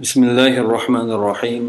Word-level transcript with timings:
بسم 0.00 0.24
الله 0.24 0.58
الرحمن 0.60 1.08
الرحيم 1.10 1.64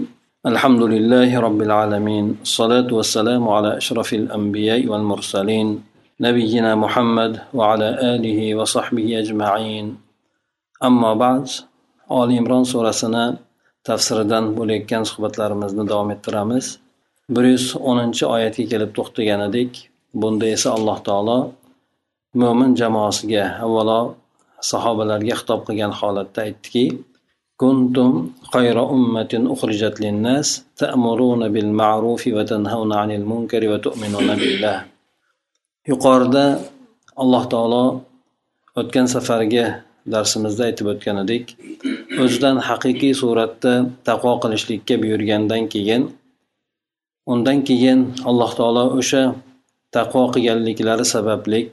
الحمد 0.46 0.84
لله 0.84 1.40
رب 1.40 1.62
العالمين 1.62 2.26
الصلاة 2.42 2.90
والسلام 2.92 3.44
على 3.48 3.78
أشرف 3.78 4.14
الأنبياء 4.14 4.88
والمرسلين 4.88 5.84
نبينا 6.20 6.76
محمد 6.76 7.40
وعلى 7.54 7.90
آله 8.16 8.56
وصحبه 8.56 9.20
أجمعين 9.20 9.86
أما 10.84 11.14
بعد 11.14 11.48
آل 12.12 12.30
إمران 12.38 12.64
سورة 12.64 12.92
tafsiridan 13.88 14.58
bo'layotgan 14.58 15.04
suhbatlarimizni 15.08 15.88
davom 15.88 16.12
ettiramiz 16.12 16.80
bir 17.30 17.44
yuz 17.54 17.66
o'ninchi 17.80 18.26
oyatga 18.36 18.64
kelib 18.72 18.92
to'xtagan 18.98 19.42
edik 19.50 19.72
bunda 20.22 20.48
esa 20.56 20.70
alloh 20.78 20.98
taolo 21.08 21.40
mo'min 22.42 22.72
jamoasiga 22.82 23.46
avvalo 23.66 24.02
sahobalarga 24.72 25.36
xitob 25.40 25.62
qilgan 25.68 25.94
holatda 26.00 26.40
aytdiki 26.48 26.86
كنتم 27.57 28.11
خير 28.53 28.77
أمة 28.91 29.33
أخرجت 29.55 30.01
للناس 30.01 30.65
تأمرون 30.77 31.43
بالمعروف 31.53 32.23
وتنهون 32.37 32.91
عن 32.93 33.11
المنكر 33.19 33.63
وتؤمنون 33.71 34.29
بالله 34.41 34.79
yuqorida 35.91 36.63
alloh 37.23 37.45
taolo 37.53 37.85
o'tgan 38.81 39.07
safargi 39.15 39.65
darsimizda 40.15 40.63
aytib 40.69 40.87
o'tgan 40.93 41.17
edik 41.25 41.45
o'zidan 42.23 42.57
haqiqiy 42.69 43.15
suratda 43.21 43.73
taqvo 44.09 44.33
qilishlikka 44.43 44.95
buyurgandan 45.03 45.63
keyin 45.73 46.03
undan 47.33 47.59
keyin 47.69 47.99
alloh 48.31 48.51
taolo 48.59 48.85
o'sha 49.01 49.23
taqvo 49.97 50.23
qilganliklari 50.35 51.05
sabablik 51.15 51.69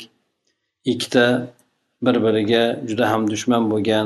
ikkita 0.92 1.26
bir 2.06 2.16
biriga 2.26 2.64
juda 2.90 3.06
ham 3.12 3.22
dushman 3.34 3.64
bo'lgan 3.72 4.06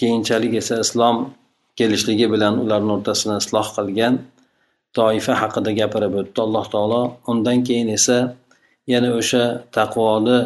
keyinchalik 0.00 0.52
esa 0.60 0.74
islom 0.84 1.16
kelishligi 1.78 2.26
bilan 2.34 2.54
ularni 2.64 2.90
o'rtasini 2.96 3.36
isloh 3.42 3.66
qilgan 3.76 4.14
toifa 4.98 5.34
haqida 5.42 5.70
gapirib 5.80 6.12
o'tdi. 6.20 6.38
Alloh 6.46 6.64
taolo 6.74 7.02
undan 7.30 7.58
keyin 7.68 7.88
esa 7.98 8.18
yana 8.92 9.10
o'sha 9.20 9.44
taqvoli 9.76 10.38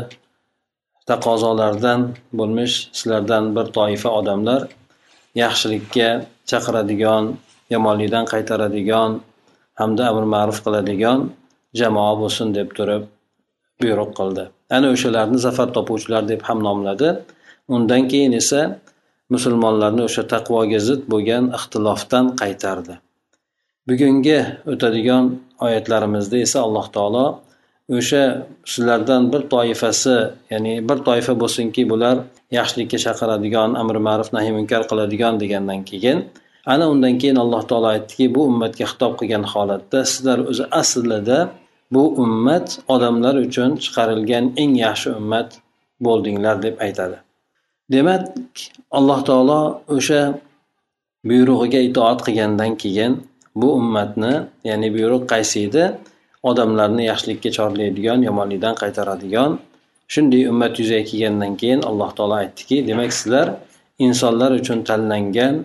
taqozolardan 1.10 2.00
bo'lmish 2.38 2.74
sizlardan 2.98 3.44
bir 3.56 3.66
toifa 3.76 4.10
odamlar 4.18 4.60
yaxshilikka 5.42 6.08
chaqiradigan 6.50 7.24
yomonlikdan 7.74 8.24
qaytaradigan 8.32 9.10
hamda 9.80 10.02
amr 10.10 10.24
ma'ruf 10.34 10.58
qiladigan 10.64 11.18
jamoa 11.80 12.12
bo'lsin 12.22 12.48
deb 12.58 12.68
turib 12.76 13.02
buyruq 13.80 14.10
qildi. 14.18 14.44
Ana 14.76 14.88
o'shalarni 14.94 15.38
zafar 15.46 15.68
topuvchilar 15.76 16.22
deb 16.32 16.40
ham 16.48 16.58
nomladi. 16.68 17.08
Undan 17.74 18.02
keyin 18.12 18.32
esa 18.42 18.60
musulmonlarni 19.34 20.02
o'sha 20.08 20.22
taqvoga 20.34 20.80
zid 20.88 21.02
bo'lgan 21.12 21.44
ixtilofdan 21.58 22.26
qaytardi. 22.40 22.94
Bugungi 23.88 24.38
o'tadigan 24.72 25.24
oyatlarimizda 25.66 26.36
esa 26.46 26.58
alloh 26.66 26.86
taolo 26.96 27.26
o'sha 27.98 28.22
sizlardan 28.72 29.22
bir 29.32 29.42
toifasi 29.54 30.16
ya'ni 30.52 30.74
bir 30.88 30.98
toifa 31.08 31.32
bo'lsinki 31.42 31.82
bular 31.92 32.16
yaxshilikka 32.58 32.98
chaqiradigan 33.04 33.70
amri 33.82 34.00
ma'ruf 34.08 34.28
nahiy 34.36 34.52
munkar 34.58 34.82
qiladigan 34.90 35.34
degandan 35.42 35.80
keyin 35.90 36.18
ana 36.72 36.84
undan 36.92 37.14
keyin 37.20 37.38
alloh 37.44 37.62
taolo 37.70 37.88
aytdiki 37.94 38.26
bu 38.34 38.40
ummatga 38.50 38.84
xitob 38.92 39.12
qilgan 39.20 39.44
holatda 39.52 39.98
sizlar 40.12 40.38
o'zi 40.50 40.64
aslida 40.80 41.38
bu 41.94 42.02
ummat 42.24 42.66
odamlar 42.94 43.34
uchun 43.46 43.70
chiqarilgan 43.84 44.44
eng 44.62 44.72
yaxshi 44.86 45.08
ummat 45.20 45.48
bo'ldinglar 46.06 46.56
deb 46.66 46.74
aytadi. 46.86 47.16
demak 47.93 48.23
alloh 48.97 49.19
taolo 49.29 49.61
o'sha 49.95 50.21
buyrug'iga 51.29 51.79
itoat 51.89 52.19
qilgandan 52.25 52.71
keyin 52.81 53.13
bu 53.59 53.67
ummatni 53.79 54.33
ya'ni 54.69 54.87
buyruq 54.95 55.23
qaysi 55.33 55.57
edi 55.67 55.83
odamlarni 56.49 57.03
yaxshilikka 57.11 57.49
chorlaydigan 57.57 58.19
yomonlikdan 58.27 58.75
qaytaradigan 58.81 59.51
shunday 60.13 60.43
ummat 60.51 60.73
yuzaga 60.79 61.03
kelgandan 61.09 61.53
keyin 61.61 61.81
alloh 61.89 62.09
taolo 62.17 62.35
aytdiki 62.43 62.77
demak 62.89 63.11
sizlar 63.17 63.47
insonlar 64.05 64.51
uchun 64.59 64.79
tanlangan 64.89 65.55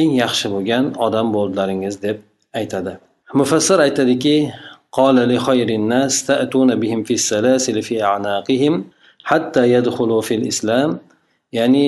eng 0.00 0.10
yaxshi 0.22 0.46
bo'lgan 0.54 0.84
odam 1.06 1.26
bo'ldilaringiz 1.36 1.94
deb 2.06 2.16
aytadi 2.60 2.92
mufassir 3.40 3.78
aytadiki 3.86 4.36
قال 4.98 5.16
لخير 5.32 5.68
الناس 5.68 6.26
تأتون 6.26 6.70
بهم 6.82 7.00
في 7.02 7.14
السلاسل 7.20 7.76
في 7.82 8.02
أعناقهم 8.02 8.74
حتى 9.30 9.72
يدخلوا 9.72 10.20
في 10.28 10.34
الإسلام 10.34 10.98
ya'ni 11.57 11.87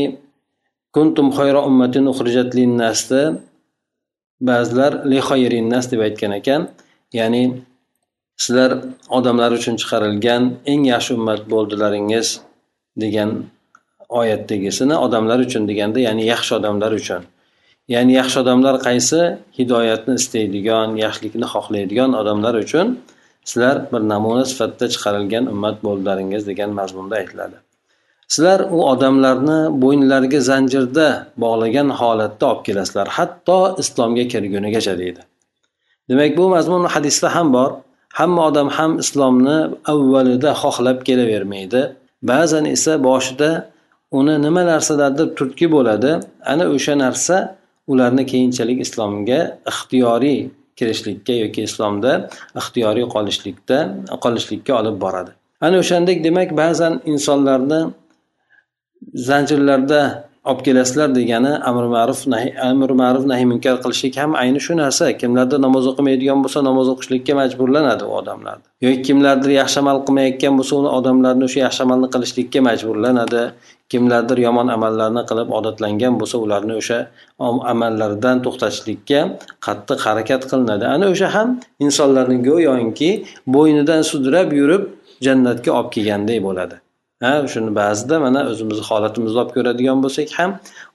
kuntum 0.96 1.28
xayra 1.38 1.62
ummatin 1.70 2.06
uxrijat 2.12 2.50
linnasda 2.58 3.22
ba'zilar 4.50 4.92
li 5.12 5.60
nas 5.74 5.86
deb 5.92 6.02
aytgan 6.08 6.32
ekan. 6.40 6.62
Ya'ni 7.20 7.44
sizlar 8.44 8.72
odamlar 9.18 9.52
uchun 9.60 9.76
chiqarilgan 9.82 10.44
eng 10.72 10.82
yaxshi 10.94 11.12
ummat 11.18 11.42
bo'ldilaringiz 11.54 12.28
degan 13.04 13.30
oyatdagisini 14.20 14.96
odamlar 15.06 15.40
uchun 15.48 15.64
deganda 15.70 16.00
ya'ni 16.08 16.24
yaxshi 16.34 16.52
odamlar 16.60 16.92
uchun. 17.02 17.22
Ya'ni 17.94 18.14
yaxshi 18.20 18.38
odamlar 18.44 18.76
qaysi? 18.88 19.22
Hidoyatni 19.58 20.14
istaydigan 20.22 20.90
yaxshilikni 21.06 21.48
xohlaydigan 21.54 22.12
odamlar 22.22 22.56
uchun 22.66 22.88
sizlar 23.50 23.76
bir 23.92 24.02
namuna 24.14 24.46
sifatida 24.52 24.88
chiqarilgan 24.94 25.46
ummat 25.54 25.78
bo'ldilaringiz 25.86 26.44
degan 26.50 26.70
mazmunda 26.80 27.16
aytiladi. 27.22 27.65
Sizlar 28.34 28.60
u 28.76 28.80
odamlarni 28.92 29.60
bo'yinlariga 29.84 30.40
zanjirda 30.50 31.08
bog'lagan 31.44 31.90
holatda 32.00 32.46
olib 32.52 32.62
kelasizlar 32.68 33.08
hatto 33.18 33.60
islomga 33.84 34.24
kirgunigacha 34.34 34.94
deydi. 35.02 35.22
Demak 36.10 36.38
bu 36.38 36.50
mazmun 36.56 36.84
hadisda 36.94 37.36
ham 37.36 37.54
bor. 37.54 37.72
Hamma 38.20 38.42
odam 38.50 38.70
ham 38.78 38.92
islomni 39.04 39.58
avvalida 39.92 40.52
xohlab 40.62 40.98
kelavermaydi. 41.08 41.82
Ba'zan 42.32 42.66
esa 42.76 42.94
boshida 43.08 43.50
uni 44.20 44.36
nima 44.46 44.64
narsalardir 44.72 45.28
turtki 45.38 45.68
bo'ladi 45.76 46.12
ana 46.52 46.66
o'sha 46.76 46.94
narsa 47.04 47.36
ularni 47.92 48.24
keyinchalik 48.32 48.80
islomga 48.86 49.40
ixtiyoriy 49.72 50.40
kirishlikka 50.78 51.34
yoki 51.44 51.62
islomda 51.70 52.12
ixtiyoriy 52.62 53.06
qolishlikda 53.16 53.78
qolishlikka 54.24 54.72
olib 54.82 54.96
boradi. 55.04 55.32
Ana 55.66 55.76
o'shandek 55.84 56.18
demak 56.28 56.50
ba'zan 56.62 56.94
insonlarni 57.12 57.82
zanjirlarda 59.14 60.02
olib 60.46 60.62
kelasizlar 60.66 61.10
degani 61.16 61.52
amri 61.70 61.88
ma'ruf 61.96 62.20
nahiy 62.34 62.52
amri 62.70 62.96
ma'ruf 63.02 63.24
nahiy 63.32 63.48
munkar 63.52 63.76
qilishlik 63.84 64.18
ham 64.22 64.36
ayni 64.42 64.60
shu 64.66 64.74
narsa. 64.82 65.06
Kimlardir 65.22 65.60
namoz 65.66 65.88
o'qimaydigan 65.92 66.44
bo'lsa 66.44 66.60
namoz 66.70 66.88
o'qishlikka 66.94 67.34
majburlanadi 67.42 68.04
u 68.10 68.12
odamlar. 68.20 68.58
Yoki 68.86 69.02
kimlardir 69.08 69.52
yaxshi 69.62 69.78
amal 69.84 69.98
qilmayotgan 70.08 70.54
bo'lsa 70.60 70.74
uni 70.82 70.92
odamlarni 71.00 71.44
o'sha 71.50 71.60
yaxshi 71.66 71.82
amalni 71.86 72.08
qilishlikka 72.16 72.60
majburlanadi. 72.70 73.44
Kimlardir 73.92 74.38
yomon 74.48 74.68
amallarni 74.76 75.24
qilib 75.30 75.50
odatlangan 75.58 76.14
bo'lsa 76.22 76.38
ularni 76.46 76.74
o'sha 76.82 77.00
amallaridan 77.74 78.38
to'xtatishlikka 78.46 79.20
qattiq 79.66 80.00
harakat 80.08 80.42
qilinadi. 80.52 80.86
Ana 80.96 81.06
o'sha 81.14 81.28
ham 81.36 81.48
insonlarni 81.86 82.38
go'yoki 82.50 83.12
bo'ynidan 83.56 84.02
sudrab 84.12 84.50
yurib 84.60 84.84
jannatga 85.26 85.72
olib 85.78 85.90
kelgandek 85.96 86.42
bo'ladi. 86.48 86.85
Ha 87.26 87.34
shuni 87.54 87.72
ba'zida 87.82 88.16
mana 88.26 88.42
o'zimizni 88.52 88.86
holatimizni 88.90 89.40
olib 89.44 89.54
ko'radigan 89.58 90.04
bo'lsak 90.06 90.34
ham 90.40 90.52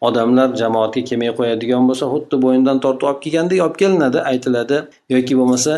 odamlar 0.09 0.49
jamoatga 0.63 1.03
kelmay 1.09 1.33
qo'yadigan 1.39 1.89
bo'lsa 1.91 2.05
xuddi 2.13 2.37
bo'ynidan 2.45 2.77
tortib 2.85 3.07
olib 3.11 3.23
kelgandek 3.25 3.59
olib 3.67 3.77
kelinadi 3.83 4.19
aytiladi. 4.33 4.77
Yoki 5.15 5.35
bo'lmasa 5.41 5.75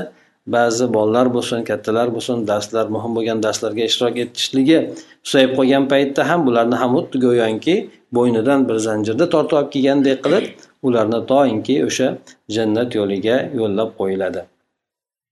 ba'zi 0.46 0.86
bolalar 0.94 1.26
bo'lsin 1.34 1.64
kattalar 1.70 2.14
bo'lsin 2.14 2.46
darslar 2.50 2.86
muhim 2.94 3.12
bo'lgan 3.16 3.42
darslarga 3.46 3.84
ishtirok 3.90 4.16
etishligi 4.24 4.78
susayib 5.26 5.52
qolgan 5.58 5.84
paytda 5.92 6.28
ham 6.30 6.46
bularni 6.46 6.76
ham 6.82 6.90
xuddi 6.96 7.18
go'yoki 7.26 7.76
bo'ynidan 8.18 8.68
bir 8.68 8.76
zanjirda 8.86 9.28
tortib 9.34 9.58
olib 9.60 9.70
kelgandek 9.74 10.24
qilib 10.24 10.48
ularni 10.88 11.20
toinki 11.32 11.76
o'sha 11.88 12.08
jannat 12.56 12.98
yo'liga 12.98 13.36
yo'llab 13.60 13.94
qo'yiladi. 14.00 14.51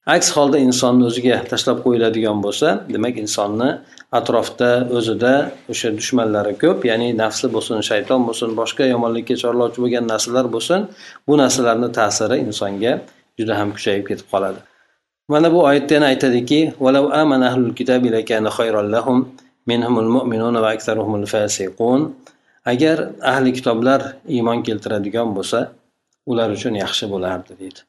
Aks 0.06 0.32
holda 0.36 0.58
insonni 0.58 1.04
o'ziga 1.10 1.36
tashlab 1.50 1.82
qo'yiladigan 1.84 2.38
bo'lsa 2.44 2.68
demak 2.94 3.16
insonni 3.24 3.68
atrofda 4.18 4.70
o'zida 4.98 5.34
o'sha 5.72 5.88
dushmanlari 5.98 6.54
ko'p 6.62 6.86
ya'ni 6.90 7.08
nafsi 7.22 7.46
bo'lsin 7.54 7.84
shayton 7.90 8.20
bo'lsin 8.28 8.50
boshqa 8.60 8.84
yomonlikka 8.92 9.34
chorlovchi 9.42 9.78
bo'lgan 9.84 10.04
narsalar 10.12 10.46
bo'lsin 10.54 10.80
bu 11.28 11.32
narsalarni 11.42 11.88
ta'siri 11.98 12.36
insonga 12.46 12.92
juda 13.38 13.54
ham 13.60 13.68
kuchayib 13.76 14.04
ketib 14.10 14.26
qoladi. 14.32 14.60
Mana 15.32 15.48
bu 15.54 15.58
oyatda 15.70 15.94
yana 15.94 16.06
aytadiki 16.12 16.60
agar 22.64 22.98
ahli 23.22 23.52
kitoblar 23.52 24.00
iymon 24.28 24.62
keltiradigan 24.62 25.28
bo'lsa 25.36 25.60
ular 26.26 26.48
uchun 26.56 26.74
yaxshi 26.84 27.04
bo'lardi 27.12 27.52
deydi. 27.60 27.80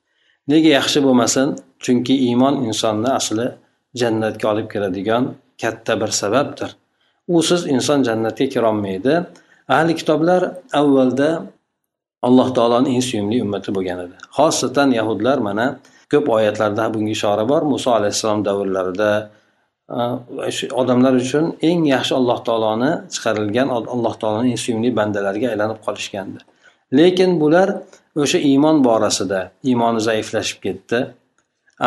Nega 0.47 0.69
yaxshi 0.77 0.99
bo'lmasin? 1.05 1.47
Chunki 1.83 2.15
iymon 2.27 2.55
insonni 2.67 3.09
asli 3.19 3.47
jannatga 4.01 4.45
olib 4.53 4.67
kiradigan 4.73 5.23
katta 5.61 5.93
bir 6.01 6.11
sababdir. 6.21 6.69
Usiz 7.27 7.61
inson 7.75 8.03
jannatga 8.07 8.45
kirolmaydi. 8.53 9.15
Ahli 9.69 9.95
kitoblar 9.95 10.41
avvalda 10.73 11.29
alloh 12.27 12.47
taoloni 12.57 12.89
eng 12.95 13.03
suyumli 13.09 13.41
ummati 13.45 13.69
bo'lgan 13.75 13.99
edi. 14.05 14.15
Xosatan 14.37 14.89
yahudlar 14.99 15.37
mana 15.47 15.65
ko'p 16.11 16.25
oyatlarda 16.37 16.93
bunga 16.93 17.11
ishora 17.17 17.43
bor. 17.51 17.61
Muso 17.73 17.89
alayhissalom 17.99 18.41
davrlarida 18.47 19.11
shu 20.57 20.65
odamlar 20.81 21.13
uchun 21.23 21.45
eng 21.69 21.79
yaxshi 21.93 22.13
alloh 22.19 22.39
taoloni 22.47 22.91
chiqarilgan 23.13 23.67
alloh 23.95 24.13
taoloni 24.21 24.47
eng 24.53 24.61
suyumli 24.65 24.89
bandalariga 24.99 25.47
aylanib 25.53 25.79
qolishgandi. 25.87 26.39
Lekin 26.93 27.39
bular 27.41 27.69
o'sha 28.15 28.39
iymon 28.51 28.83
borasida 28.83 29.51
iymoni 29.63 30.01
zaiflashib 30.07 30.59
ketdi. 30.65 30.99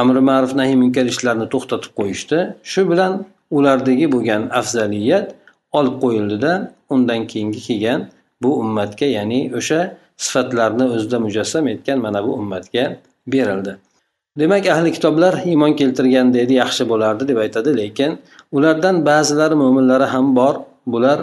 Amri 0.00 0.20
ma'ruf 0.30 0.52
nahiy 0.60 0.76
munkar 0.82 1.06
ishlarni 1.12 1.46
to'xtatib 1.52 1.92
qo'yishdi. 1.98 2.38
Shu 2.72 2.82
bilan 2.90 3.12
ulardagi 3.56 4.06
bo'lgan 4.14 4.42
afzaliyat 4.60 5.26
olib 5.78 5.96
qo'yildida 6.04 6.52
undan 6.94 7.26
keyingi 7.30 7.60
kelgan 7.68 8.00
bu 8.42 8.50
ummatga 8.62 9.06
ya'ni 9.16 9.40
o'sha 9.58 9.80
sifatlarni 10.24 10.84
o'zida 10.94 11.18
mujassam 11.26 11.68
etgan 11.74 11.98
mana 12.06 12.24
bu 12.26 12.30
ummatga 12.40 12.84
berildi. 13.32 13.72
Demak 14.38 14.66
ahli 14.74 14.92
kitoblar 14.96 15.34
iymon 15.50 15.72
keltirganda 15.80 16.38
edi 16.44 16.54
yaxshi 16.62 16.84
bo'lardi 16.92 17.28
deb 17.30 17.38
aytadi 17.44 17.70
lekin 17.80 18.18
ulardan 18.56 18.96
ba'zilari 19.06 19.54
mo'minlari 19.62 20.06
ham 20.14 20.36
bor. 20.36 20.54
Bular 20.86 21.18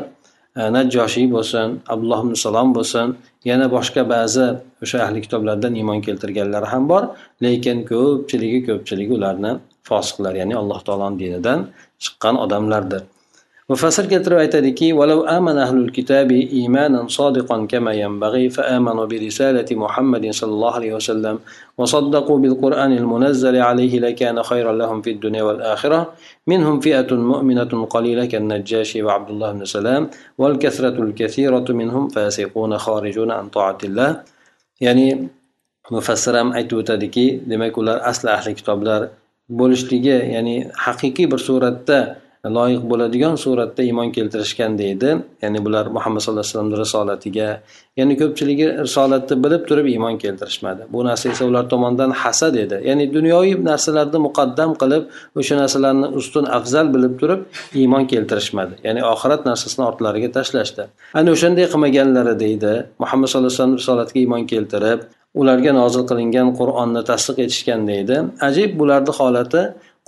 najjoshiy 0.55 1.27
bo'lsin 1.35 1.67
abdulloh 1.93 2.19
ibn 2.25 2.33
salom 2.45 2.69
bo'lsin 2.77 3.07
yana 3.49 3.65
boshqa 3.75 4.01
ba'zi 4.13 4.45
o'sha 4.83 4.97
ahli 5.05 5.19
kitoblardan 5.25 5.73
iymon 5.79 5.99
keltirganlar 6.07 6.63
ham 6.73 6.83
bor. 6.91 7.03
Lekin 7.45 7.77
ko'pchiligi 7.91 8.59
ko'pchiligi 8.67 9.13
ularni 9.19 9.51
fosiqlar 9.89 10.33
ya'ni 10.41 10.55
alloh 10.61 10.79
taoloni 10.87 11.17
dinidan 11.23 11.59
chiqqan 12.03 12.35
odamlardir. 12.45 13.01
Mufassir 13.71 14.05
keltirib 14.11 14.39
aytadiki 14.43 14.87
ولو 14.99 15.19
آمن 15.37 15.57
أهل 15.65 15.77
الكتاب 15.85 16.31
إيمانا 16.31 17.07
صادقا 17.07 17.57
كما 17.71 17.91
ينبغي 18.03 18.49
فآمنوا 18.49 19.05
برسالة 19.11 19.69
محمد 19.83 20.23
صلى 20.39 20.53
الله 20.55 20.73
عليه 20.79 20.93
وسلم 20.99 21.35
وصدقوا 21.77 22.37
بالقرآن 22.43 22.91
المنزل 23.01 23.55
عليه 23.69 23.93
لكان 24.05 24.43
خيرا 24.43 24.73
لهم 24.81 25.01
في 25.01 25.11
الدنيا 25.15 25.43
والآخرة. 25.43 25.99
منهم 26.47 26.75
فئة 26.85 27.09
مؤمنة 27.31 27.71
قليلة 27.95 28.25
كالنجاشي 28.25 28.99
وعبد 29.03 29.29
الله 29.33 29.49
بن 29.51 29.65
سلام 29.65 30.03
والكثرة 30.37 30.97
الكثيرة 31.05 31.67
منهم 31.69 32.03
فاسقون 32.13 32.77
خارجون 32.77 33.31
عن 33.31 33.45
طاعة 33.49 33.77
الله. 33.83 34.09
يعني 34.81 35.07
mufassir 35.89 36.33
ham 36.39 36.49
aytib 36.57 36.77
o'tadiki 36.81 37.25
demak 37.49 37.77
ular 37.81 37.97
asli 38.11 38.29
ahli 38.37 38.53
kitoblar 38.59 39.01
bo'lishligi 39.59 40.17
ya'ni 40.35 40.55
haqiqiy 40.85 41.27
bir 41.31 41.39
suratda 41.47 41.97
loyiq 42.45 42.83
bo'ladigan 42.91 43.35
suratda 43.35 43.83
iymon 43.83 44.09
keltirishgan 44.11 44.77
deydi. 44.77 45.09
Ya'ni 45.41 45.65
bular 45.65 45.85
muhammad 45.85 46.21
sallallohu 46.21 46.41
alayhi 46.41 46.53
vasallamni 46.53 46.77
risolatiga 46.83 47.49
ya'ni 47.97 48.17
ko'pchiligi 48.21 48.67
risolatni 48.85 49.35
bilib 49.43 49.67
turib 49.69 49.85
iymon 49.93 50.17
keltirishmadi. 50.23 50.81
Bu 50.93 51.05
narsa 51.05 51.29
esa 51.29 51.45
ular 51.45 51.69
tomonidan 51.69 52.11
hasad 52.21 52.55
edi. 52.55 52.81
Ya'ni 52.89 53.05
dunyoviy 53.13 53.55
narsalarni 53.69 54.19
muqaddam 54.27 54.71
qilib 54.81 55.03
o'sha 55.39 55.55
narsalarni 55.61 56.07
ustun 56.19 56.45
afzal 56.57 56.93
bilib 56.95 57.13
turib 57.21 57.41
iymon 57.81 58.03
keltirishmadi. 58.11 58.73
Ya'ni 58.87 59.01
oxirat 59.13 59.41
narsasini 59.49 59.83
ortlariga 59.89 60.29
tashlashdi. 60.37 60.83
Ana 61.19 61.29
o'shanday 61.35 61.65
qilmaganlari 61.73 62.35
deydi 62.43 62.73
muhammad 63.03 63.27
sallallohu 63.27 63.51
alayhi 63.51 63.61
vasallam 63.61 63.81
risolatiga 63.81 64.19
iymon 64.25 64.43
keltirib 64.53 64.99
ularga 65.41 65.71
nozil 65.79 66.03
qilingan 66.09 66.47
qur'onni 66.59 67.01
tasdiq 67.11 67.37
etishgan 67.45 67.81
deydi. 67.91 68.17
Ajib 68.47 68.71
bularni 68.79 69.13
holati 69.19 69.61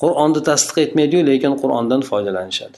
qur'onni 0.03 0.41
tasdiq 0.50 0.77
etmaydiyu 0.85 1.21
lekin 1.29 1.53
qur'ondan 1.61 2.01
foydalanishadi. 2.09 2.77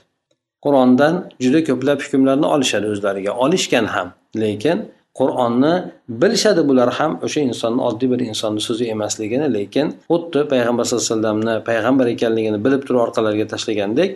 Qur'ondan 0.65 1.13
juda 1.43 1.59
ko'plab 1.69 1.99
hukmlarni 2.05 2.47
olishadi 2.55 2.87
o'zlariga. 2.93 3.31
Olishgan 3.45 3.85
ham 3.95 4.07
lekin 4.43 4.77
qur'onni 5.19 5.73
bilishadi 6.21 6.61
bular 6.69 6.89
ham 6.99 7.11
o'sha 7.25 7.41
insonni 7.49 7.81
oddiy 7.89 8.09
bir 8.13 8.21
insonni 8.31 8.61
so'zi 8.67 8.85
emasligini 8.95 9.47
lekin 9.57 9.85
xuddi 10.09 10.41
payg'ambar 10.51 10.83
sallallohu 10.85 11.05
alayhi 11.05 11.13
vasallamni 11.13 11.55
payg'ambar 11.69 12.05
ekanligini 12.15 12.59
bilib 12.65 12.81
turib 12.87 13.01
orqalariga 13.05 13.45
tashlagandek 13.53 14.09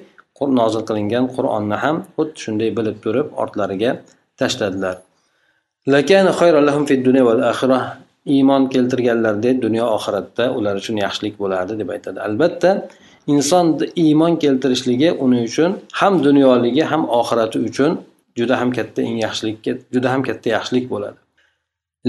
nozil 0.60 0.84
qilingan 0.90 1.26
qur'onni 1.36 1.78
ham 1.84 1.96
xuddi 2.18 2.38
shunday 2.44 2.70
bilib 2.78 2.98
turib 3.06 3.28
ortlariga 3.44 3.92
tashladilar. 4.42 4.96
Iymon 8.26 8.70
keltirganlardek 8.74 9.62
dunyo 9.62 9.86
oxiratda 9.98 10.52
ular 10.58 10.76
uchun 10.82 10.98
yaxshilik 10.98 11.40
bo'lardi 11.40 11.80
deb 11.80 11.90
aytadi. 11.90 12.20
Albatta 12.28 12.88
inson 13.28 13.80
iymon 13.96 14.36
keltirishligi 14.44 15.12
uning 15.12 15.44
uchun 15.50 15.80
ham 16.02 16.24
dunyoligi 16.24 16.84
ham 16.92 17.10
oxirati 17.20 17.60
uchun 17.70 18.00
juda 18.38 18.60
ham 18.60 18.72
katta 18.78 19.02
eng 19.02 19.18
yaxshilikka 19.26 19.72
juda 19.94 20.12
ham 20.14 20.22
katta 20.24 20.50
yaxshilik 20.50 20.86
bo'ladi. 20.94 21.20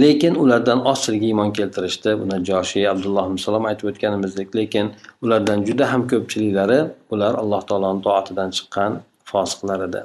Lekin 0.03 0.35
ulardan 0.43 0.81
ozchilik 0.91 1.23
iymon 1.31 1.51
keltirishdi 1.59 2.11
buni 2.21 2.37
joshiy 2.51 2.85
abdulloh 2.93 3.27
salom 3.47 3.65
aytib 3.71 3.87
o'tganimizdek 3.91 4.49
lekin 4.59 4.87
ulardan 5.25 5.65
juda 5.69 5.93
ham 5.93 6.03
ko'pchiliklari 6.12 6.81
ular 7.15 7.35
alloh 7.43 7.62
taoloni 7.71 8.01
toatidan 8.07 8.51
chiqqan 8.57 8.93
fosiqlar 9.31 9.81
edi. 9.89 10.03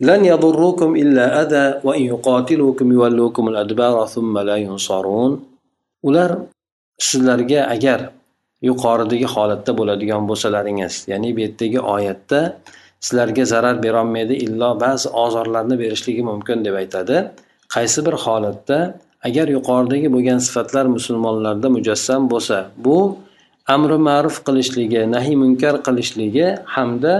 لن 0.00 0.24
يضروكم 0.24 0.96
إلا 0.96 1.24
أذى 1.42 1.80
وإن 1.86 2.02
يقاتلوكم 2.02 2.86
يولوكم 2.92 3.44
الأدبار 3.48 4.06
ثم 4.06 4.38
لا 4.38 4.56
ينصرون 4.56 5.32
ular 6.04 6.30
sizlarga 7.00 7.60
agar 7.74 8.00
yuqoridagi 8.68 9.26
holatda 9.34 9.72
bo'ladigan 9.78 10.22
bo'lsalaringiz 10.30 10.94
ya'ni 11.12 11.30
bu 11.36 11.40
yerdagi 11.44 11.80
oyatda 11.94 12.40
sizlarga 13.04 13.44
zarar 13.52 13.76
berolmaydi 13.84 14.34
illo 14.46 14.70
ba'zi 14.84 15.08
ozorlarni 15.24 15.76
berishligi 15.82 16.22
mumkin 16.30 16.64
deb 16.66 16.74
aytadi 16.82 17.16
qaysi 17.74 17.98
bir 18.06 18.16
holatda 18.24 18.78
agar 19.28 19.46
yuqoridagi 19.56 20.08
bo'lgan 20.14 20.38
sifatlar 20.46 20.84
musulmonlarda 20.96 21.68
mujassam 21.76 22.22
bo'lsa 22.32 22.58
bu 22.84 22.98
amri 23.74 23.98
ma'ruf 24.08 24.36
qilishligi 24.46 25.02
nahiy 25.14 25.36
munkar 25.42 25.74
qilishligi 25.86 26.46
hamda 26.74 27.14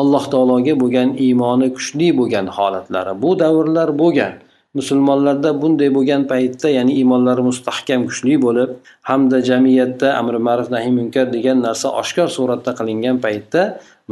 alloh 0.00 0.24
taologa 0.32 0.74
bo'lgan 0.82 1.16
iymoni 1.26 1.68
kuchli 1.76 2.08
bo'lgan 2.18 2.46
holatlari 2.56 3.12
bu 3.22 3.30
davrlar 3.42 3.98
bo'lgan. 4.02 4.32
Musulmonlarda 4.78 5.50
bunday 5.62 5.90
bo'lgan 5.96 6.22
paytda 6.32 6.68
ya'ni 6.78 6.92
iymonlari 7.00 7.42
mustahkam 7.50 8.00
kuchli 8.08 8.34
bo'lib 8.44 8.70
hamda 9.08 9.38
jamiyatda 9.48 10.08
amri 10.20 10.38
ma'ruf 10.48 10.68
nahiy 10.74 10.92
munkar 10.98 11.26
degan 11.36 11.58
narsa 11.66 11.88
oshkor 12.00 12.28
suratda 12.36 12.70
qilingan 12.78 13.16
paytda 13.24 13.62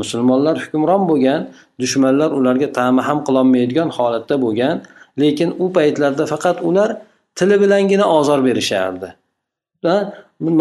musulmonlar 0.01 0.55
hukmron 0.65 1.03
bo'lgan 1.11 1.41
dushmanlar 1.83 2.31
ularga 2.39 2.69
ta'ma 2.79 3.03
ham 3.09 3.19
qilolmaydigan 3.27 3.89
holatda 3.99 4.35
bo'lgan 4.45 4.77
lekin 5.23 5.49
u 5.63 5.67
paytlarda 5.77 6.25
faqat 6.33 6.57
ular 6.69 6.91
tili 7.39 7.57
bilangina 7.63 8.07
ozor 8.19 8.41
berishardi. 8.49 9.09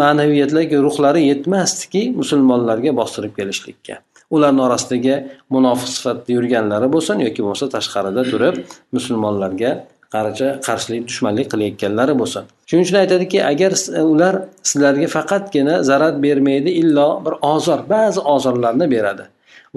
Ma'naviyatlarga 0.02 0.78
ruhlari 0.86 1.20
yetmasdiki 1.30 2.02
musulmonlarga 2.20 2.90
bostirib 3.00 3.32
kelishlikka. 3.38 3.94
Ularni 4.30 4.62
orasidagi 4.62 5.14
munofiq 5.54 5.88
sifatda 5.96 6.30
yurganlari 6.36 6.88
bo'lsin 6.94 7.22
yoki 7.26 7.40
bo'lmasa 7.44 7.66
tashqarida 7.76 8.22
turib 8.32 8.56
musulmonlarga 8.96 9.70
qarshi 10.14 10.48
qarshilik 10.66 11.02
dushmanlik 11.08 11.46
qilayotganlari 11.52 12.14
bo'lsin. 12.20 12.42
Shuning 12.68 12.84
uchun 12.86 12.98
aytadiki 13.04 13.38
agar 13.52 13.72
ular 14.12 14.34
sizlarga 14.70 15.08
faqatgina 15.16 15.74
zarar 15.88 16.14
bermaydi 16.24 16.70
illo 16.82 17.08
bir 17.24 17.34
ozor 17.54 17.80
ba'zi 17.94 18.20
ozorlarni 18.34 18.86
beradi. 18.94 19.24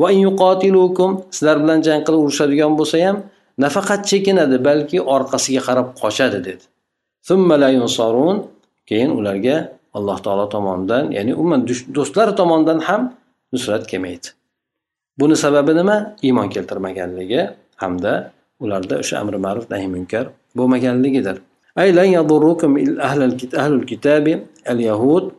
Va 0.02 0.10
sizlar 1.36 1.58
bilan 1.64 1.80
jang 1.88 2.02
qilib 2.08 2.22
urushadigan 2.26 2.74
bo'lsa 2.80 2.98
ham 3.08 3.18
nafaqat 3.64 4.02
chekinadi 4.12 4.58
balki 4.68 4.98
orqasiga 5.16 5.62
qarab 5.68 5.88
qochadi 6.02 6.40
dedi. 6.48 6.64
Keyin 8.90 9.12
ularga 9.20 9.58
alloh 9.98 10.18
taolo 10.26 10.46
tomonidan 10.56 11.04
ya'ni 11.18 11.32
umuman 11.40 11.62
do'stlari 11.98 12.34
tomonidan 12.40 12.80
ham 12.88 13.02
nusrat 13.54 13.84
kelmaydi 13.92 14.28
buni 15.20 15.36
sababi 15.36 15.72
nima? 15.80 16.16
Iymon 16.24 16.48
keltirmaganligi 16.54 17.42
hamda 17.82 18.14
ularda 18.64 19.00
o'sha 19.04 19.16
amri 19.22 19.38
ma'ruf 19.38 19.66
nahiy 19.74 19.90
munkar 19.96 20.26
bo'lmaganligidir. 20.58 21.38
أي 21.80 21.92
لن 21.92 22.06
يضركم 22.06 23.00
أهل 23.56 23.74
الكتاب 23.74 24.44
اليهود 24.70 25.32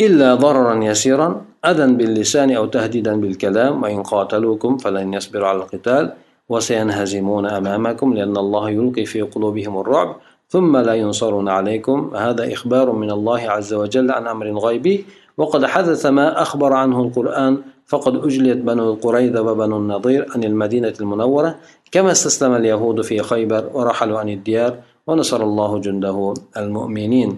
إلا 0.00 0.34
ضررا 0.34 0.84
يسيرا 0.84 1.44
أذى 1.64 1.86
باللسان 1.92 2.50
أو 2.50 2.66
تهديدا 2.66 3.20
بالكلام 3.20 3.82
وإن 3.82 4.02
قاتلوكم 4.02 4.76
فلن 4.76 5.14
يصبروا 5.14 5.48
على 5.48 5.58
القتال 5.58 6.12
وسينهزمون 6.48 7.46
أمامكم 7.46 8.14
لأن 8.14 8.36
الله 8.36 8.70
يلقي 8.70 9.04
في 9.04 9.22
قلوبهم 9.22 9.78
الرعب 9.78 10.16
ثم 10.48 10.76
لا 10.76 10.94
ينصرون 10.94 11.48
عليكم 11.48 12.10
هذا 12.16 12.52
إخبار 12.52 12.92
من 12.92 13.10
الله 13.10 13.40
عز 13.40 13.74
وجل 13.74 14.10
عن 14.10 14.26
أمر 14.26 14.58
غيبي 14.58 15.04
وقد 15.36 15.66
حدث 15.66 16.06
ما 16.06 16.42
أخبر 16.42 16.72
عنه 16.72 17.00
القرآن 17.02 17.62
فقد 17.91 18.15
أجليت 18.25 18.57
بنو 18.57 18.93
قريظة 18.93 19.41
وبنو 19.41 19.77
النضير 19.77 20.21
عن 20.35 20.43
المدينة 20.43 20.93
المنورة 21.01 21.55
كما 21.91 22.11
استسلم 22.11 22.53
اليهود 22.55 23.01
في 23.01 23.21
خيبر 23.29 23.63
ورحلوا 23.73 24.19
عن 24.19 24.29
الديار 24.29 24.71
ونصر 25.07 25.41
الله 25.43 25.71
جنده 25.85 26.33
المؤمنين 26.57 27.31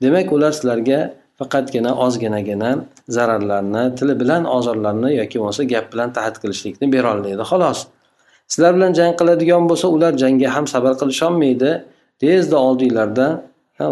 demak 0.00 0.32
ular 0.32 0.52
sizlarga 0.56 1.00
faqatgina 1.38 1.92
ozginagina 2.04 2.70
zararlarni 3.16 3.84
tili 3.98 4.14
bilan 4.20 4.42
ozorlarni 4.56 5.10
yoki 5.20 5.36
bo'lmasa 5.40 5.62
gap 5.72 5.86
bilan 5.92 6.08
tahdid 6.16 6.36
qilishlikni 6.42 6.86
berolmaydi 6.94 7.44
xolos 7.50 7.78
sizlar 8.52 8.72
bilan 8.76 8.92
jang 8.98 9.12
qiladigan 9.20 9.62
bo'lsa 9.70 9.86
ular 9.96 10.12
jangga 10.22 10.48
ham 10.56 10.66
sabr 10.74 10.92
qilisholmaydi 11.00 11.70
tezda 12.22 12.56
oldinglarda 12.68 13.26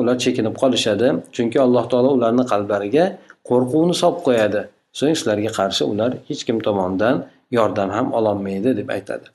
ular 0.02 0.16
chekinib 0.24 0.54
qolishadi 0.62 1.08
chunki 1.34 1.58
alloh 1.66 1.84
taolo 1.92 2.10
ularni 2.18 2.44
qalblariga 2.52 3.04
qo'rquvni 3.48 3.94
solib 4.02 4.20
qo'yadi 4.26 4.60
So'ng 4.99 5.15
sizlarga 5.19 5.51
qarshi 5.59 5.83
ular 5.91 6.11
hech 6.29 6.41
kim 6.47 6.57
tomonidan 6.67 7.15
yordam 7.57 7.89
ham 7.97 8.07
ololmaydi 8.17 8.77
deb 8.79 8.89
aytadi. 8.95 9.27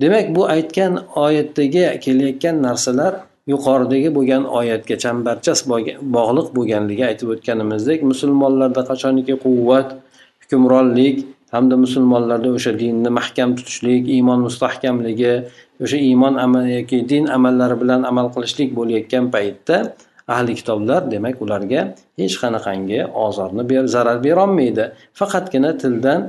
Demak 0.00 0.26
bu 0.36 0.42
aytgan 0.54 0.92
oyatdagi 1.24 1.84
kelayotgan 2.04 2.56
narsalar 2.66 3.14
yuqoridagi 3.52 4.10
bo'lgan 4.16 4.44
oyatga 4.58 4.96
chambarchas 5.04 5.60
bog'liq 6.16 6.48
bo'lganligi 6.56 7.04
aytib 7.10 7.28
o'tganimizdek 7.34 8.00
musulmonlarda 8.10 8.82
qachoniki 8.90 9.34
quvvat 9.44 9.88
hukmronlik 10.42 11.16
hamda 11.54 11.76
musulmonlarda 11.84 12.48
o'sha 12.58 12.72
dinni 12.82 13.10
mahkam 13.18 13.50
tutishlik 13.58 14.08
iymon 14.16 14.40
mustahkamligi 14.46 15.34
o'sha 15.84 15.98
iymon 16.08 16.34
yoki 16.76 16.98
din 17.12 17.24
amallari 17.36 17.76
bilan 17.82 18.00
amal 18.10 18.26
qilishlik 18.34 18.70
bo'layotgan 18.78 19.24
paytda 19.34 19.76
ahli 20.28 20.54
kitoblar 20.60 21.10
demak 21.10 21.42
ularga 21.44 21.80
hech 22.20 22.34
qanaqangi 22.42 23.00
ozorni 23.26 23.62
ber 23.70 23.84
zarar 23.94 24.18
berolmaydi. 24.26 24.84
Faqatgina 25.20 25.70
tildan 25.82 26.20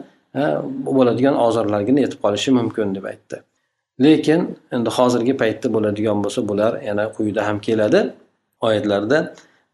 bo'ladigan 0.98 1.36
ozorlargina 1.46 2.00
yetib 2.06 2.20
qolishi 2.26 2.52
mumkin 2.60 2.96
deb 2.96 3.06
aytdi. 3.12 3.38
Lekin 4.06 4.42
endi 4.76 4.90
hozirgi 4.98 5.34
paytda 5.42 5.68
bo'ladigan 5.76 6.18
bo'lsa 6.24 6.42
bular 6.50 6.72
yana 6.90 7.06
quyida 7.16 7.42
ham 7.48 7.58
keladi. 7.68 8.02
Oyatlarda 8.68 9.20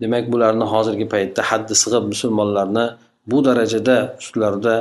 demak 0.01 0.25
bularni 0.33 0.65
hozirgi 0.73 1.07
paytda 1.13 1.41
haddi 1.51 1.73
sig'ib 1.83 2.05
musulmonlarni 2.13 2.85
bu 3.31 3.45
darajada 3.45 3.97
ustlarida 4.21 4.75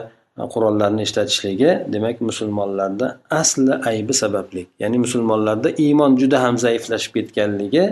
qurollarni 0.55 1.03
ishlatishligi 1.09 1.71
demak 1.95 2.21
musulmonlarda 2.21 3.07
asli 3.31 3.75
aybi 3.91 4.15
sababli 4.23 4.63
ya'ni 4.83 4.99
musulmonlarda 5.05 5.69
iymon 5.85 6.17
juda 6.21 6.43
ham 6.45 6.59
zaiflashib 6.59 7.13
ketganligi 7.17 7.85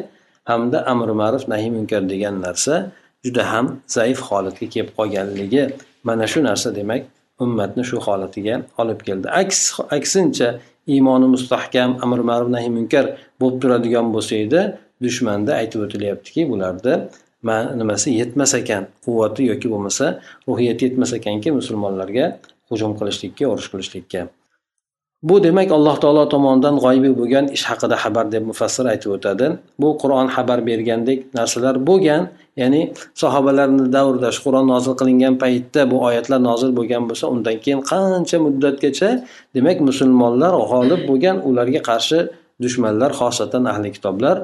hamda 0.48 0.78
amri 0.92 1.14
ma'ruf 1.22 1.44
nahiy 1.52 1.70
munkar 1.76 2.02
degan 2.12 2.36
narsa 2.46 2.74
juda 3.24 3.42
ham 3.52 3.66
zaif 3.96 4.18
holatga 4.28 4.66
kelib 4.74 4.90
qolganligi 4.98 5.62
mana 6.08 6.26
shu 6.32 6.40
narsa 6.48 6.68
demak 6.78 7.02
ummatni 7.44 7.82
shu 7.90 7.96
holatiga 8.06 8.54
olib 8.82 9.00
keldi. 9.06 9.26
Aks 9.42 9.60
aksincha 9.96 10.48
iymoni 10.94 11.26
mustahkam 11.34 11.90
amr 12.04 12.20
ma'ruf 12.30 12.48
nahiy 12.56 12.72
munkar 12.78 13.04
bo'lib 13.40 13.58
turadigan 13.62 14.06
bo'lsa 14.14 14.34
edi 14.44 14.60
dushmanda 15.04 15.52
aytib 15.60 15.80
o'tilyaptiki 15.86 16.42
bularni 16.50 16.94
nimasi 17.80 18.08
yetmas 18.20 18.52
ekan 18.60 18.82
quvvati 19.04 19.42
yoki 19.50 19.68
bo'lmasa 19.72 20.06
ruhiyati 20.48 20.82
yetmas 20.88 21.12
ekanki 21.18 21.48
musulmonlarga 21.58 22.26
hujum 22.70 22.92
qilishlikka 22.98 23.44
urush 23.52 23.68
qilishlikka. 23.72 24.20
Bu 25.22 25.42
demak 25.44 25.72
alloh 25.72 25.96
taolo 26.02 26.28
tomonidan 26.34 26.74
g'oyibiy 26.84 27.12
bo'lgan 27.20 27.44
ish 27.56 27.64
haqida 27.70 27.96
xabar 28.02 28.26
deb 28.34 28.42
mufassir 28.50 28.84
aytib 28.92 29.10
o'tadi. 29.16 29.46
Bu 29.82 29.88
qur'on 30.02 30.26
xabar 30.36 30.58
bergandek 30.68 31.18
narsalar 31.38 31.74
bo'lgan 31.88 32.22
ya'ni 32.60 32.80
sahobalarni 33.22 33.84
davrida 33.96 34.28
shu 34.34 34.40
qur'on 34.46 34.66
nozil 34.72 34.94
qilingan 35.00 35.34
paytda 35.42 35.80
bu 35.90 35.96
oyatlar 36.08 36.40
nozil 36.48 36.70
bo'lgan 36.78 37.02
bo'lsa 37.08 37.26
undan 37.34 37.56
keyin 37.64 37.80
qancha 37.90 38.36
muddatgacha 38.46 39.10
demak 39.56 39.78
musulmonlar 39.88 40.52
g'olib 40.70 41.00
bo'lgan 41.10 41.36
ularga 41.48 41.80
qarshi 41.90 42.18
dushmanlar 42.62 43.10
xosatan 43.20 43.62
ahli 43.72 43.88
kitoblar 43.96 44.36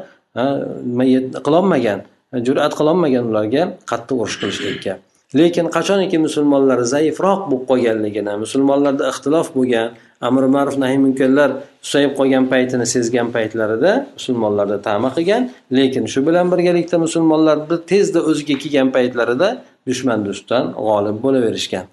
nima 0.89 1.05
qilolmagan 1.47 1.99
jur'at 2.47 2.73
qilolmagan 2.79 3.25
ularga 3.31 3.63
qattiq 3.91 4.17
urush 4.23 4.37
qilishlikka 4.41 4.95
lekin 5.39 5.67
qachoniki 5.77 6.19
musulmonlar 6.27 6.79
zaifroq 6.95 7.41
bo'lib 7.51 7.65
qolganligini 7.71 8.35
musulmonlarda 8.45 9.05
ixtilof 9.13 9.49
bo'lgan 9.57 9.89
amri 10.29 10.49
ma'ruf 10.57 10.77
nahiy 10.83 10.99
munkarlar 11.07 11.51
susayib 11.87 12.13
qolgan 12.19 12.45
paytini 12.53 12.87
sezgan 12.95 13.29
paytlarida 13.37 13.93
musulmonlarda 14.17 14.77
tama 14.89 15.09
qilgan 15.17 15.43
lekin 15.79 16.05
shu 16.13 16.21
bilan 16.29 16.47
birgalikda 16.53 16.97
musulmonlar 17.07 17.57
tezda 17.91 18.21
o'ziga 18.31 18.57
kelgan 18.63 18.89
paytlarida 18.97 19.49
dushman 19.89 20.21
ustidan 20.35 20.65
g'olib 20.87 21.17
bo'laverishgan. 21.25 21.87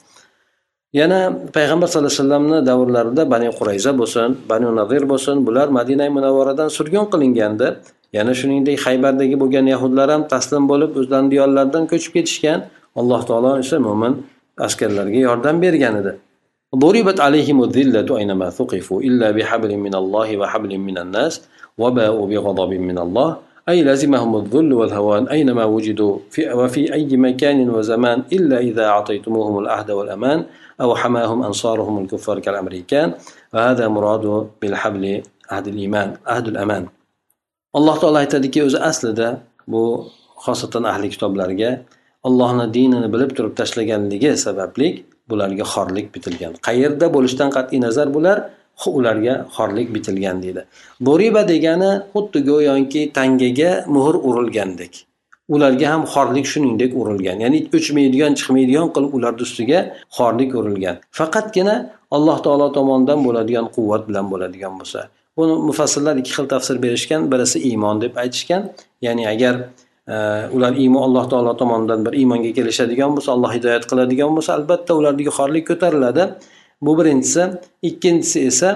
Yana 0.99 1.19
payg'ambar 1.55 1.87
sallallohu 1.87 2.11
alayhi 2.13 2.21
vasallamni 2.23 2.59
davrlarida 2.69 3.23
bani 3.33 3.49
qurayza 3.59 3.91
bo'lsin 3.99 4.29
bani 4.51 4.67
nazir 4.79 5.03
bo'lsin 5.11 5.35
bular 5.47 5.67
madina 5.77 6.05
munavvaradan 6.17 6.69
surgun 6.77 7.05
qilingandi 7.13 7.67
yana 8.17 8.33
shuningdek 8.39 8.77
haybardagi 8.85 9.35
bo'lgan 9.41 9.65
yahudlar 9.73 10.07
ham 10.13 10.23
taslim 10.33 10.63
bo'lib 10.71 10.91
o'zlarini 10.99 11.31
diyorlaridan 11.33 11.83
ko'chib 11.91 12.11
ketishgan. 12.17 12.59
Alloh 12.99 13.21
taolo 13.29 13.51
esa 13.63 13.77
mo'min 13.79 14.13
askarlarga 14.57 15.19
yordam 15.27 15.57
bergan 15.63 15.95
edi. 16.01 16.13
ضربت 16.75 17.19
عليهم 17.19 17.63
الذلة 17.63 18.07
أينما 18.17 18.49
ثقفوا 18.49 19.01
إلا 19.01 19.31
بحبل 19.31 19.71
من 19.77 19.91
الله 19.95 20.37
وحبل 20.37 20.71
من 20.77 20.97
الناس 20.97 21.33
وباءوا 21.77 22.27
بغضب 22.27 22.71
من 22.73 22.97
الله 22.97 23.29
أي 23.69 23.83
لزمهم 23.83 24.31
الذل 24.35 24.73
والهوان 24.73 25.27
أينما 25.27 25.63
وجدوا 25.65 26.13
في 26.31 26.47
وفي 26.53 26.93
أي 26.93 27.17
مكان 27.17 27.69
وزمان 27.69 28.23
إلا 28.33 28.57
إذا 28.59 28.85
أعطيتموهم 28.85 29.59
العهد 29.59 29.91
والأمان 29.91 30.39
أو 30.81 30.95
حماهم 30.95 31.43
أنصارهم 31.43 32.03
الكفار 32.03 32.39
كالأمريكان 32.39 33.13
وهذا 33.53 33.87
مراد 33.87 34.47
بالحبل 34.61 35.21
عهد 35.51 35.67
الإيمان 35.67 36.09
عهد 36.27 36.47
الأمان 36.47 36.87
alloh 37.71 37.95
taolo 37.99 38.19
aytadiki 38.19 38.63
o'zi 38.67 38.79
aslida 38.79 39.27
bu 39.67 40.11
xosatan 40.45 40.83
ahli 40.91 41.07
kitoblarga 41.13 41.69
allohni 42.27 42.73
dinini 42.73 43.13
bilib 43.13 43.31
turib 43.37 43.53
tashlaganligi 43.59 44.31
sababli 44.45 44.87
bularga 45.29 45.65
xorlik 45.73 46.07
bitilgan. 46.15 46.53
Qayerda 46.67 47.13
bo'lishidan 47.15 47.49
qat'iy 47.57 47.81
nazar 47.87 48.13
bular 48.15 48.37
ularga 48.87 49.45
xorlik 49.55 49.93
bitilgan 49.95 50.43
deydi. 50.43 50.65
Boriba 51.07 51.47
degani 51.47 51.91
xuddi 52.13 52.39
go'yoki 52.49 53.01
tangaga 53.13 53.85
muhr 53.95 54.15
urilgandek. 54.29 54.93
Ularga 55.49 55.87
ham 55.93 56.03
xorlik 56.13 56.45
shuningdek 56.53 56.91
urilgan. 57.01 57.37
Ya'ni 57.43 57.59
o'chmaydigan 57.77 58.33
chiqmaydigan 58.39 58.87
qilib 58.95 59.11
ularni 59.17 59.41
ustiga 59.47 59.79
xorlik 60.17 60.51
urilgan. 60.59 60.95
Faqatgina 61.19 61.75
alloh 62.15 62.37
taolo 62.45 62.67
tomonidan 62.77 63.19
bo'ladigan 63.25 63.67
quvvat 63.75 64.03
bilan 64.09 64.25
bo'ladigan 64.31 64.73
bo'lsa. 64.79 64.99
Buni 65.37 65.53
mufassirlar 65.69 66.15
ikki 66.21 66.31
xil 66.37 66.47
tafsir 66.53 66.75
berishgan. 66.85 67.21
Birisi 67.31 67.57
iymon 67.69 68.01
deb 68.03 68.13
aytishgan. 68.23 68.61
Ya'ni 69.05 69.23
agar 69.33 69.55
ular 70.55 70.73
iymon 70.83 71.03
alloh 71.07 71.25
taolo 71.31 71.53
tomonidan 71.61 72.05
bir 72.05 72.13
iymonga 72.21 72.51
kelishadigan 72.57 73.11
bo'lsa 73.15 73.31
alloh 73.35 73.51
hidoyat 73.57 73.83
qiladigan 73.91 74.31
bo'lsa 74.37 74.51
albatta 74.59 74.91
ularga 74.99 75.23
yuqorilik 75.29 75.65
ko'tariladi? 75.71 76.23
Bu 76.85 76.91
birinchisi. 76.99 77.43
Ikkinchisi 77.89 78.39
esa 78.51 78.69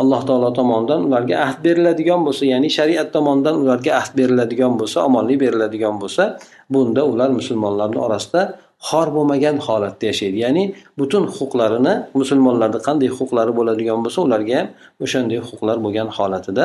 alloh 0.00 0.20
taolo 0.28 0.50
tomonidan 0.58 1.00
ularga 1.08 1.36
ahd 1.46 1.58
beriladigan 1.66 2.20
bo'lsa 2.26 2.44
ya'ni 2.52 2.68
shariat 2.78 3.08
tomonidan 3.16 3.54
ularga 3.62 3.90
ahd 4.00 4.12
beriladigan 4.18 4.72
bo'lsa 4.80 4.98
omonlik 5.08 5.38
beriladigan 5.44 5.94
bo'lsa 6.02 6.24
bunda 6.74 7.02
ular 7.12 7.30
musulmonlarni 7.38 7.98
orasida 8.06 8.42
xor 8.88 9.08
bo'lmagan 9.16 9.56
holatda 9.66 10.04
yashaydi. 10.10 10.38
Ya'ni 10.44 10.64
butun 11.00 11.24
huquqlarini 11.36 11.94
musulmonlarni 12.20 12.80
qanday 12.86 13.08
huquqlari 13.16 13.52
bo'ladigan 13.58 13.98
bo'lsa 14.04 14.20
ularga 14.26 14.54
ham 14.60 14.68
o'shanday 15.04 15.38
huquqlar 15.46 15.76
bo'lgan 15.84 16.08
holatida 16.18 16.64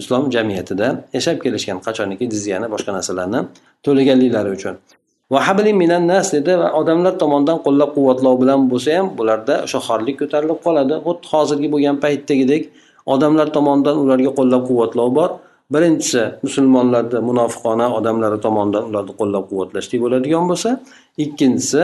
islom 0.00 0.24
jamiyatida 0.36 0.86
yashab 1.16 1.36
kelishgan 1.44 1.78
qachoniki 1.86 2.24
jizyani 2.34 2.66
boshqa 2.74 2.90
narsalarni 2.96 3.40
to'laganliklari 3.84 4.50
uchun. 4.58 4.74
Minan 5.82 6.06
nas 6.12 6.32
dedi 6.32 6.52
va 6.60 6.68
odamlar 6.80 7.12
tomonidan 7.22 7.58
qo'llab 7.66 7.90
quvvatlov 7.96 8.34
bilan 8.42 8.60
bo'lsa 8.72 8.90
ham 8.98 9.06
bularda 9.18 9.54
o'sha 9.66 9.78
xorlik 9.88 10.16
ko'tarilib 10.22 10.58
qoladi. 10.66 10.94
Xuddi 11.06 11.26
hozirgi 11.32 11.68
bo'lgan 11.74 11.96
paytdagidek 12.04 12.62
odamlar 13.14 13.46
tomonidan 13.56 13.96
ularga 14.04 14.30
qo'llab 14.38 14.62
quvvatlov 14.68 15.08
bor. 15.18 15.30
Birinchisi 15.74 16.22
musulmonlarni 16.46 17.18
munofiqona 17.30 17.86
odamlari 17.98 18.38
tomonidan 18.46 18.82
ularni 18.90 19.12
qo'llab 19.20 19.44
quvvatlashlik 19.50 20.00
bo'ladigan 20.04 20.44
bo'lsa 20.50 20.70
ikkinchisi 21.24 21.82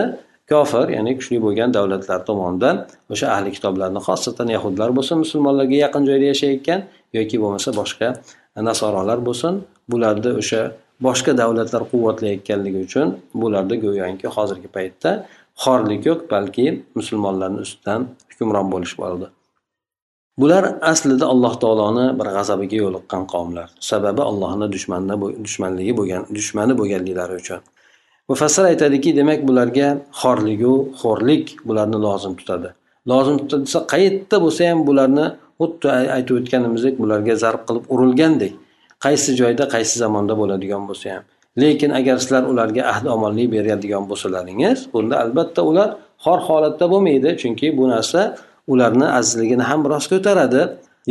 kofir 0.52 0.86
ya'ni 0.96 1.12
kuchli 1.18 1.38
bo'lgan 1.44 1.70
davlatlar 1.76 2.20
tomonidan 2.28 2.76
o'sha 3.12 3.26
ahli 3.34 3.50
kitoblarni 3.56 4.00
xosatan 4.06 4.48
yahudlar 4.56 4.88
bo'lsa 4.96 5.12
musulmonlarga 5.22 5.76
yaqin 5.84 6.02
joyda 6.08 6.26
yashayotgan 6.32 6.80
yoki 7.18 7.36
bo'lmasa 7.42 7.70
boshqa 7.80 8.08
nasorolar 8.68 9.18
bo'lsin. 9.28 9.54
Bularni 9.92 10.30
o'sha 10.42 10.62
boshqa 11.06 11.32
davlatlar 11.40 11.82
quvvatlayotganligi 11.92 12.80
uchun 12.86 13.08
bularda 13.42 13.74
go'yoki 13.84 14.26
hozirgi 14.36 14.68
paytda 14.76 15.10
xorlik 15.64 16.02
yo'q 16.10 16.20
balki 16.32 16.66
musulmonlarni 16.98 17.60
ustidan 17.66 18.00
hukmron 18.30 18.66
bo'lish 18.74 18.94
bo'ldi 19.02 19.26
bular 20.40 20.64
aslida 20.92 21.26
alloh 21.32 21.54
taoloni 21.62 22.06
bir 22.18 22.28
g'azabiga 22.36 22.76
yo'liqqan 22.84 23.22
qavmlar. 23.32 23.68
Sababi 23.90 24.22
allohni 24.30 24.66
dushmanligi 25.44 25.92
bo'lgan 25.98 26.22
dushmani 26.36 26.74
bo'lganliklari 26.80 27.34
uchun. 27.42 27.60
Mufassir 28.30 28.64
aytadiki 28.72 29.10
demak 29.20 29.40
bularga 29.48 29.88
xorligu 30.20 30.74
xo'rlik 31.00 31.44
bularni 31.68 31.98
lozim 32.06 32.34
tutadi. 32.40 32.68
Lozim 33.10 33.36
tutadi 33.42 33.62
desa 33.68 33.80
qayerda 33.92 34.36
bo'lsa 34.44 34.60
ham 34.70 34.80
bularni 34.88 35.26
xuddi 35.60 35.88
aytib 36.16 36.34
o'tganimizdek 36.40 36.94
bularga 37.02 37.34
zarb 37.44 37.62
qilib 37.68 37.84
urilgandek 37.94 38.52
qaysi 39.04 39.30
joyda 39.40 39.64
qaysi 39.74 39.94
zamonda 40.02 40.34
bo'ladigan 40.40 40.82
bo'lsa 40.88 41.06
ham. 41.14 41.24
Lekin 41.62 41.90
agar 42.00 42.16
sizlar 42.22 42.44
ularga 42.52 42.82
ahd 42.92 43.06
omonlik 43.14 43.48
beradigan 43.54 44.04
bo'lsalaringiz 44.10 44.78
bunda 44.94 45.14
albatta 45.24 45.62
ular 45.70 45.88
xor 46.24 46.38
holatda 46.48 46.86
bo'lmaydi 46.92 47.30
chunki 47.42 47.66
bu 47.78 47.84
narsa 47.94 48.20
ularni 48.72 49.06
azizligini 49.18 49.64
ham 49.70 49.80
biroz 49.84 50.04
ko'taradi. 50.12 50.62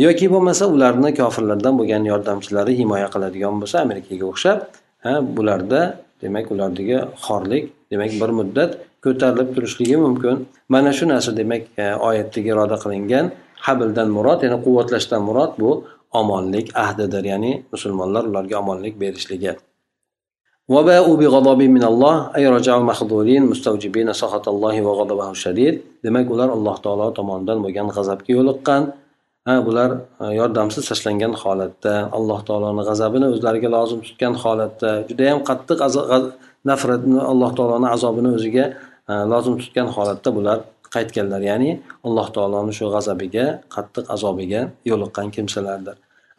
Yoki 0.06 0.26
bo'lmasa 0.34 0.64
ularni 0.74 1.10
kofirlardan 1.20 1.74
bo'lgan 1.80 2.04
yordamchilari 2.12 2.72
himoya 2.80 3.08
qiladigan 3.14 3.54
bo'lsa 3.60 3.76
amerikaga 3.86 4.24
o'xshab 4.32 4.58
ha 5.04 5.12
bularda 5.36 5.80
demak 6.22 6.46
ulardagi 6.54 6.98
xorlik 7.24 7.64
demak 7.92 8.12
bir 8.20 8.30
muddat 8.38 8.70
ko'tarilib 9.04 9.48
turishligi 9.54 9.96
mumkin. 10.06 10.36
Mana 10.74 10.92
shu 10.98 11.04
narsa 11.12 11.30
demak 11.40 11.62
e, 11.82 11.84
oyatdagi 12.08 12.48
iroda 12.54 12.76
qilingan 12.84 13.26
habldan 13.66 14.08
murod 14.16 14.40
ya'ni 14.44 14.58
quvvatlashdan 14.66 15.22
murod 15.28 15.52
bu 15.62 15.70
omonlik 16.20 16.66
ahdidir 16.84 17.24
ya'ni 17.32 17.52
musulmonlar 17.72 18.22
ularga 18.30 18.56
omonlik 18.62 18.94
berishligi. 19.02 19.52
Demak 26.04 26.26
ular 26.34 26.48
alloh 26.56 26.76
taolo 26.84 27.06
tomonidan 27.18 27.58
bo'lgan 27.64 27.88
g'azabga 27.96 28.30
yo'liqqan 28.38 28.82
ha 29.46 29.54
bular 29.66 29.90
e, 30.22 30.24
yordamsiz 30.40 30.84
tashlangan 30.90 31.32
holatda 31.42 31.94
alloh 32.18 32.40
taoloni 32.48 32.82
g'azabini 32.88 33.26
o'zlariga 33.32 33.68
lozim 33.76 34.00
tutgan 34.06 34.34
holatda 34.42 34.90
judayam 35.08 35.40
qattiq 35.48 35.78
nafratni 36.70 37.20
alloh 37.32 37.50
taoloni 37.58 37.88
azobini 37.96 38.30
o'ziga 38.36 38.64
e, 39.10 39.12
lozim 39.32 39.54
tutgan 39.62 39.88
holatda 39.96 40.30
bular 40.38 40.58
qaytganlar 40.95 41.41
ya'ni 41.51 41.71
alloh 42.07 42.27
taoloni 42.35 42.73
shu 42.79 42.85
g'azabiga 42.95 43.45
qattiq 43.75 44.05
azobiga 44.15 44.61
yo'liqqan 44.91 45.27
kimsalardir 45.35 45.95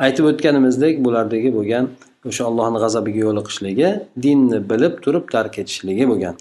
aytib 0.07 0.25
o'tganimizdek 0.31 0.95
bulardagi 1.07 1.51
bo'lgan 1.59 1.85
o'sha 2.31 2.43
allohni 2.51 2.79
g'azabiga 2.85 3.21
yo'liqishligi 3.29 3.89
dinni 4.25 4.59
bilib 4.71 4.95
turib 5.05 5.25
tark 5.35 5.55
etishligi 5.63 6.07
bo'lgan 6.13 6.37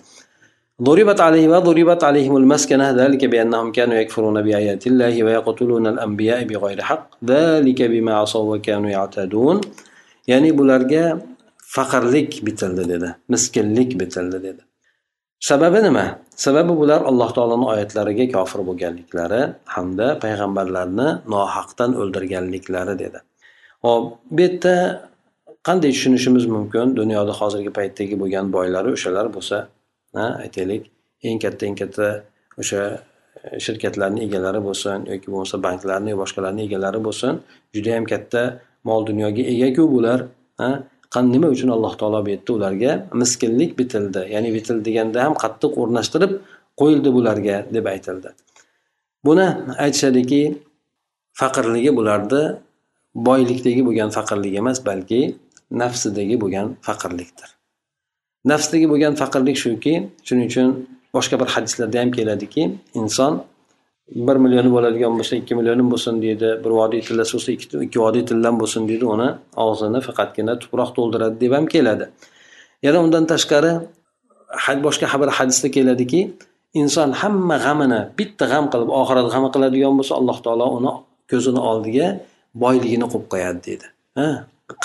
ضربت 0.88 1.20
عليه 1.28 1.46
وضربت 1.54 2.02
عليهم 2.10 2.36
المسكنة 2.42 2.86
ذلك 3.02 3.22
بأنهم 3.32 3.68
كانوا 3.78 3.96
يكفرون 4.02 4.38
بآيات 4.46 4.84
الله 4.92 5.16
ويقتلون 5.26 5.86
الأنبياء 5.94 6.40
بغير 6.50 6.80
حق 6.90 7.08
ذلك 7.32 7.80
بما 7.94 8.14
عصوا 8.22 8.46
وكانوا 8.52 8.90
يعتدون 8.98 9.58
ya'ni 10.28 10.58
bularga 10.58 11.22
faqirlik 11.76 12.46
bitildi 12.46 12.90
dedi 12.90 13.10
miskinlik 13.30 14.00
bitildi 14.00 14.44
dedi 14.44 14.62
sababi 15.40 15.84
nima 15.84 16.06
Sababi 16.45 16.73
bular 16.81 17.01
alloh 17.11 17.31
taoloni 17.37 17.67
oyatlariga 17.73 18.27
kofir 18.37 18.61
bo'lganliklari 18.69 19.41
hamda 19.75 20.07
payg'ambarlarni 20.25 21.09
nohaqdan 21.35 21.91
o'ldirganliklari 22.01 22.95
dedi. 23.03 23.19
Hop 23.85 24.05
bu 24.35 24.41
yerda 24.45 24.75
qanday 25.69 25.91
tushunishimiz 25.97 26.45
mumkin? 26.55 26.87
Dunyoda 27.01 27.33
hozirgi 27.41 27.71
paytdagi 27.79 28.15
bo'lgan 28.23 28.47
boylari 28.57 28.89
o'shalar 28.97 29.27
bo'lsa 29.37 29.57
aytaylik. 30.45 30.83
Eng 31.29 31.39
katta 31.45 31.63
eng 31.69 31.77
katta 31.83 32.07
o'sha 32.61 32.83
shirkatlarni 33.65 34.21
egalari 34.27 34.61
bo'lsin 34.69 34.99
yoki 35.13 35.29
bo'lmasa 35.33 35.57
banklarni 35.67 36.13
boshqalarni 36.23 36.63
egalari 36.69 37.01
bo'lsin 37.07 37.33
judayam 37.75 38.05
katta 38.13 38.43
mol 38.89 39.01
dunyoga 39.11 39.43
egaku 39.53 39.85
bular 39.95 40.19
nima 41.19 41.49
uchun 41.55 41.69
alloh 41.77 41.95
taolo 42.01 42.25
bu 42.27 42.31
yerda 42.31 42.53
ularga 42.53 42.93
miskinlik 43.21 43.79
bitildi. 43.79 44.23
Ya'ni 44.35 44.51
bitil 44.57 44.77
deganda 44.87 45.19
ham 45.25 45.35
qattiq 45.43 45.73
o'rnashtirib 45.83 46.33
qo'yildi 46.81 47.11
bularga 47.17 47.57
deb 47.75 47.85
aytildi. 47.95 48.29
Buni 49.27 49.47
aytishadiki 49.85 50.43
faqirligi 51.41 51.91
bularni 51.99 52.43
boylikdagi 53.29 53.83
bo'lgan 53.89 54.11
faqirlik 54.17 54.55
emas 54.63 54.79
balki 54.89 55.21
nafsidagi 55.83 56.37
bo'lgan 56.43 56.67
faqirlikdir. 56.87 57.49
Nafsdagi 58.51 58.87
bo'lgan 58.93 59.15
faqirlik 59.21 59.57
shuki 59.65 59.95
shuning 60.27 60.47
uchun 60.53 60.69
boshqa 61.17 61.37
bir 61.41 61.49
hadislarda 61.55 61.99
ham 62.03 62.11
keladiki 62.19 62.63
inson 63.01 63.33
bir 64.15 64.37
millioni 64.45 64.71
bo'ladigan 64.77 65.13
bo'lsa 65.19 65.37
ikki 65.41 65.55
millionim 65.59 65.91
bo'lsin 65.93 66.23
deydi 66.23 66.49
bir 66.65 66.73
vodiy 66.81 67.01
tillasi 67.07 67.33
bo'lsa 67.37 67.51
ikki 67.85 67.99
vodiy 68.05 68.25
tillam 68.31 68.59
bo'lsin 68.63 68.89
deydi 68.91 69.07
uni 69.15 69.29
og'zini 69.65 70.01
faqatgina 70.07 70.59
tuproq 70.63 70.91
to'ldiradi 70.97 71.37
deb 71.43 71.53
ham 71.57 71.67
keladi. 71.75 72.07
Yana 72.87 72.99
undan 73.05 73.25
tashqari 73.33 73.73
boshqa 74.87 75.21
bir 75.23 75.31
hadisda 75.39 75.69
keladiki 75.77 76.21
inson 76.83 77.11
hamma 77.21 77.57
g'amini 77.65 78.01
bitta 78.19 78.45
g'am 78.53 78.65
qilib 78.73 78.91
oxirat 79.01 79.27
g'ami 79.35 79.49
qiladigan 79.55 79.95
bo'lsa 79.99 80.13
alloh 80.21 80.37
taolo 80.45 80.67
uni 80.79 80.93
ko'zini 81.31 81.61
oldiga 81.71 82.07
boyligini 82.63 83.07
qo'yib 83.13 83.27
qo'yadi 83.33 83.61
deydi. 83.67 83.87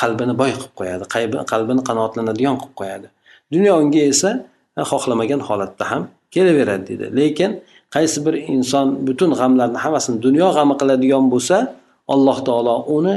Qalbini 0.01 0.33
boy 0.41 0.51
qilib 0.57 0.73
qo'yadi 0.79 1.03
qalbini 1.53 1.81
qanoatlanadigan 1.89 2.55
qilib 2.61 2.75
qo'yadi. 2.81 3.07
Dunyo 3.53 3.73
unga 3.81 4.03
esa 4.11 4.29
xohlamagan 4.91 5.41
holatda 5.47 5.83
ham 5.91 6.03
kelaveradi 6.33 6.83
deydi. 6.89 7.05
Lekin 7.19 7.51
qaysi 7.95 8.17
bir 8.25 8.35
inson 8.55 8.87
butun 9.07 9.31
g'amlarni 9.39 9.77
hammasini 9.83 10.17
dunyo 10.27 10.47
g'ami 10.55 10.75
qiladigan 10.81 11.25
bo'lsa 11.33 11.57
alloh 12.13 12.37
taolo 12.47 12.75
uni 12.97 13.15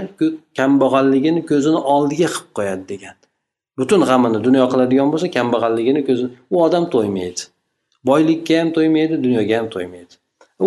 kambag'alligini 0.58 1.40
ko'zini 1.50 1.80
oldiga 1.94 2.28
qilib 2.34 2.50
qo'yadi 2.58 2.84
degan. 2.92 3.16
Butun 3.78 4.00
g'amini 4.08 4.38
dunyo 4.46 4.64
qiladigan 4.72 5.08
bo'lsa 5.12 5.26
kambag'alligini 5.36 6.00
ko'zi 6.08 6.24
u 6.54 6.56
odam 6.66 6.84
to'ymaydi. 6.94 7.42
Boylikka 8.08 8.54
ham 8.60 8.68
to'ymaydi 8.76 9.14
dunyoga 9.24 9.54
ham 9.60 9.68
to'ymaydi. 9.74 10.14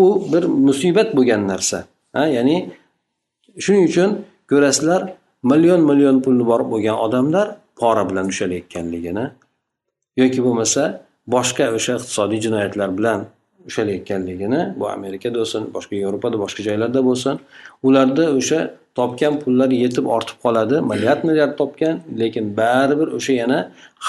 U 0.01 0.03
bir 0.31 0.43
musibat 0.67 1.09
bo'lgan 1.17 1.41
narsa 1.51 1.77
ha 2.15 2.23
ya'ni 2.37 2.57
shuning 3.63 3.85
uchun 3.91 4.09
ko'rasizlar 4.51 5.01
million 5.51 5.81
million 5.89 6.17
puli 6.25 6.43
bor 6.51 6.61
bo'lgan 6.71 6.97
odamlar 7.05 7.47
pora 7.79 8.03
bilan 8.09 8.25
ushlayotganligini 8.33 9.25
yoki 10.21 10.39
bo'lmasa 10.45 10.81
boshqa 11.35 11.65
o'sha 11.77 11.93
iqtisodiy 11.99 12.39
jinoyatlar 12.45 12.89
bilan 12.97 13.19
ushlayotganligini 13.67 14.61
bu 14.79 14.85
amerikada 14.97 15.37
bo'lsin 15.41 15.63
boshqa 15.75 15.95
yevropada 16.03 16.37
boshqa 16.43 16.61
joylarda 16.67 16.99
bo'lsin 17.09 17.35
ularda 17.87 18.25
o'sha 18.39 18.59
topgan 18.95 19.39
pullari 19.43 19.75
yetib 19.83 20.05
ortib 20.15 20.37
qoladi. 20.45 20.81
Milliard 20.91 21.23
milliard 21.27 21.57
topgan 21.61 22.01
lekin 22.21 22.45
baribir 22.57 23.07
o'sha 23.17 23.33
yana 23.41 23.59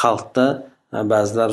xalqda 0.00 0.46
e, 0.96 0.98
ba'zilar 1.12 1.50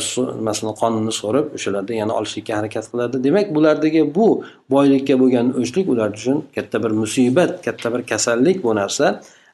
masalan 0.48 0.76
qonunni 0.82 1.14
so'rab 1.22 1.46
o'shalardan 1.58 1.96
yana 2.02 2.14
olishlikka 2.20 2.54
harakat 2.60 2.86
qiladi. 2.92 3.16
Demak 3.28 3.48
bulardagi 3.56 4.02
bu 4.18 4.28
boylikka 4.74 5.16
bo'lgan 5.22 5.48
o'chlik 5.62 5.86
ular 5.94 6.10
uchun 6.18 6.38
katta 6.56 6.78
bir 6.84 6.92
musibat 7.02 7.52
katta 7.66 7.88
bir 7.94 8.02
kasallik 8.12 8.58
bu 8.66 8.76
narsa. 8.82 9.06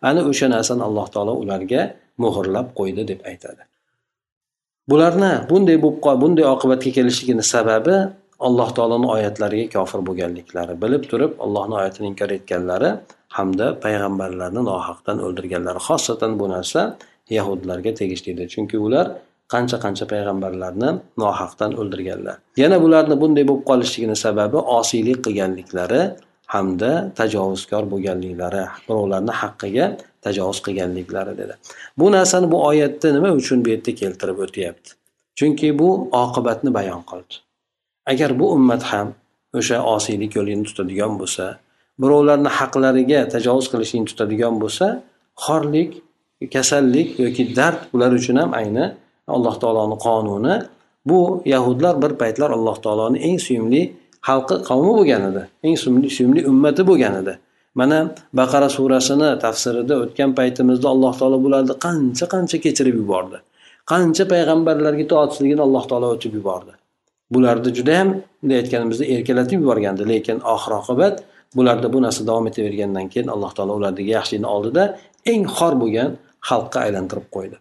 Ana 0.10 0.22
o'sha 0.32 0.48
narsani 0.56 0.84
alloh 0.88 1.08
taolo 1.14 1.34
ularga 1.44 1.82
muhrlab 2.24 2.68
qo'ydi 2.80 3.08
deb 3.12 3.20
aytadi. 3.32 3.62
Bularni 4.92 5.32
bunday 5.50 5.78
bo'lib 5.84 6.22
bunday 6.24 6.46
oqibatga 6.56 6.90
kelishligini 6.98 7.44
sababi 7.54 7.96
alloh 8.39 8.69
taoloni 8.78 9.08
oyatlariga 9.15 9.67
kofir 9.76 10.02
bo'lganliklari 10.08 10.74
bilib 10.84 11.04
turib 11.12 11.32
allohni 11.45 11.76
oyatini 11.82 12.08
inkor 12.12 12.30
etganlari 12.38 12.89
hamda 13.38 13.67
payg'ambarlarni 13.84 14.62
nohaqdan 14.71 15.17
o'ldirganlari 15.26 15.82
xosatan 15.88 16.32
bu 16.39 16.50
narsa 16.56 16.82
yahudlarga 17.38 17.91
tegishlidir. 18.00 18.48
Chunki 18.54 18.78
ular 18.78 19.06
qancha 19.54 19.78
qancha 19.86 20.06
payg'ambarlarni 20.13 20.89
nohaqdan 21.24 21.71
o'ldirganlar. 21.82 22.36
Yana 22.63 22.78
bularni 22.84 23.15
bunday 23.21 23.43
bo'lib 23.50 23.65
qolishligini 23.71 24.17
sababi 24.26 24.58
osiylik 24.80 25.19
qilganliklari 25.26 26.02
hamda 26.56 26.91
tajovuzkor 27.19 27.84
bo'lganliklari 27.93 28.63
birovlarni 28.88 29.34
haqqiga 29.41 29.86
tajovuz 30.26 30.60
qilganliklari 30.65 31.34
dedi. 31.41 31.54
Bu 32.00 32.12
narsani 32.15 32.52
bu 32.52 32.58
oyatda 32.69 33.08
nima 33.17 33.32
uchun 33.39 33.65
bu 33.65 33.69
yerda 33.74 33.91
keltirib 34.02 34.38
o'tyapti? 34.45 34.89
Chunki 35.39 35.67
bu 35.80 35.89
oqibatni 36.24 36.74
bayon 36.78 37.02
qildi. 37.12 37.36
Agar 38.12 38.32
bu 38.39 38.46
ummat 38.58 38.84
ham 38.91 39.08
o'sha 39.60 39.78
osiylik 39.96 40.32
yo'lini 40.38 40.63
tutadigan 40.70 41.13
bo'lsa 41.22 41.46
birovlarni 42.02 42.50
haqlariga 42.60 43.20
tajovuz 43.34 43.68
qilishni 43.72 44.06
tutadigan 44.12 44.56
bo'lsa 44.63 44.86
xorlik 45.46 45.91
kasallik 46.54 47.10
yoki 47.20 47.44
dard 47.56 47.80
ular 47.94 48.12
uchun 48.20 48.36
ham 48.41 48.52
ayni 48.62 48.86
alloh 49.28 49.56
taoloni 49.60 49.98
qonuni. 50.06 50.56
Bu 51.06 51.41
yahudlar 51.46 52.02
bir 52.02 52.12
paytlar 52.22 52.50
alloh 52.58 52.78
taoloni 52.86 53.18
eng 53.28 53.39
suyumli 53.48 53.82
xalqi 54.28 54.56
qavmi 54.70 54.91
bo'lgan 54.98 55.22
edi 55.30 55.44
eng 55.68 55.78
suyumli, 55.82 56.10
suyumli 56.18 56.41
ummati 56.52 56.88
bo'lgan 56.89 57.15
edi. 57.22 57.34
Mana 57.80 58.00
baqara 58.39 58.70
surasini 58.78 59.30
tafsirida 59.46 59.96
o'tgan 60.04 60.32
paytimizda 60.39 60.88
alloh 60.94 61.13
taolo 61.20 61.38
bularni 61.46 61.76
qancha 61.86 62.26
qancha 62.34 62.58
kechirib 62.65 62.96
yubordi. 63.02 63.38
Qancha 63.91 64.24
payg'ambarlarga 64.34 65.02
itoatsizligini 65.08 65.62
alloh 65.68 65.84
taolo 65.89 66.08
o'tib 66.15 66.34
yubordi. 66.39 66.74
Bularni 67.36 67.69
judayam 67.78 68.10
bunday 68.41 68.58
aytganimizda 68.62 69.06
erkalatib 69.15 69.60
yuborgandi. 69.63 70.04
Lekin 70.12 70.38
oxir 70.54 70.71
oqibat 70.82 71.15
bularda 71.58 71.88
bu 71.93 72.00
narsa 72.06 72.21
davom 72.30 72.48
etavergandan 72.52 73.08
keyin 73.13 73.28
alloh 73.36 73.52
taolo 73.58 73.74
ulardagi 73.80 74.12
yaxshilikni 74.17 74.50
oldida 74.56 74.84
eng 75.32 75.43
xor 75.58 75.74
bo'lgan 75.82 76.10
xalqqa 76.50 76.78
aylantirib 76.86 77.28
qo'ydi. 77.36 77.58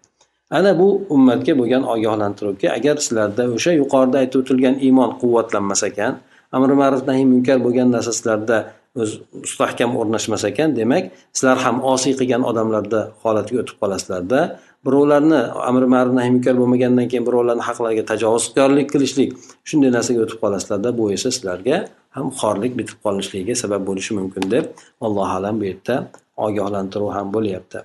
Ana 0.58 0.72
bu 0.80 0.88
ummatga 1.14 1.52
bo'lgan 1.60 1.82
ogohlantiruvki 1.94 2.66
agar 2.78 2.96
sizlarda 3.06 3.44
o'sha 3.56 3.72
yuqorida 3.80 4.16
aytib 4.22 4.38
o'tilgan 4.42 4.76
iymon 4.86 5.10
quvvatlanmas 5.20 5.82
ekan 5.90 6.12
amri 6.56 6.74
ma'ruf 6.82 7.02
nahiy 7.08 7.26
munkar 7.32 7.58
bo'lgan 7.66 7.88
narsa 7.94 8.12
sizlarda 8.18 8.58
o'z 9.02 9.10
mustahkam 9.42 9.90
o'rnashmas 10.00 10.42
ekan 10.50 10.76
demak 10.78 11.04
sizlar 11.36 11.58
ham 11.64 11.76
osiy 11.92 12.14
qilgan 12.20 12.42
odamlarda 12.50 13.00
holatiga 13.22 13.58
o'tib 13.62 13.76
qolasizlarda. 13.82 14.40
Birovlarni 14.86 15.40
amri 15.68 15.86
ma'ruf 15.94 16.14
nahiy 16.18 16.32
munkar 16.36 16.54
bo'lmagandan 16.60 17.06
keyin 17.10 17.24
birovlarni 17.28 17.64
haqlariga 17.68 18.04
tajovuzkorlik 18.10 18.88
qilishlik 18.94 19.30
shunday 19.68 19.90
narsaga 19.96 20.20
o'tib 20.24 20.38
qolasizlarda 20.44 20.90
bu 20.98 21.04
esa 21.16 21.28
sizlarga 21.36 21.76
ham 22.16 22.26
xorlik 22.40 22.72
bitib 22.80 22.98
qolishligiga 23.06 23.54
sabab 23.62 23.82
bo'lishi 23.88 24.12
mumkin 24.18 24.44
deb 24.54 24.64
alloh 25.06 25.28
alam 25.38 25.54
bu 25.60 25.64
yerda 25.70 25.96
ogohlantiruv 26.46 27.10
ham 27.16 27.26
bo'lyapti. 27.36 27.78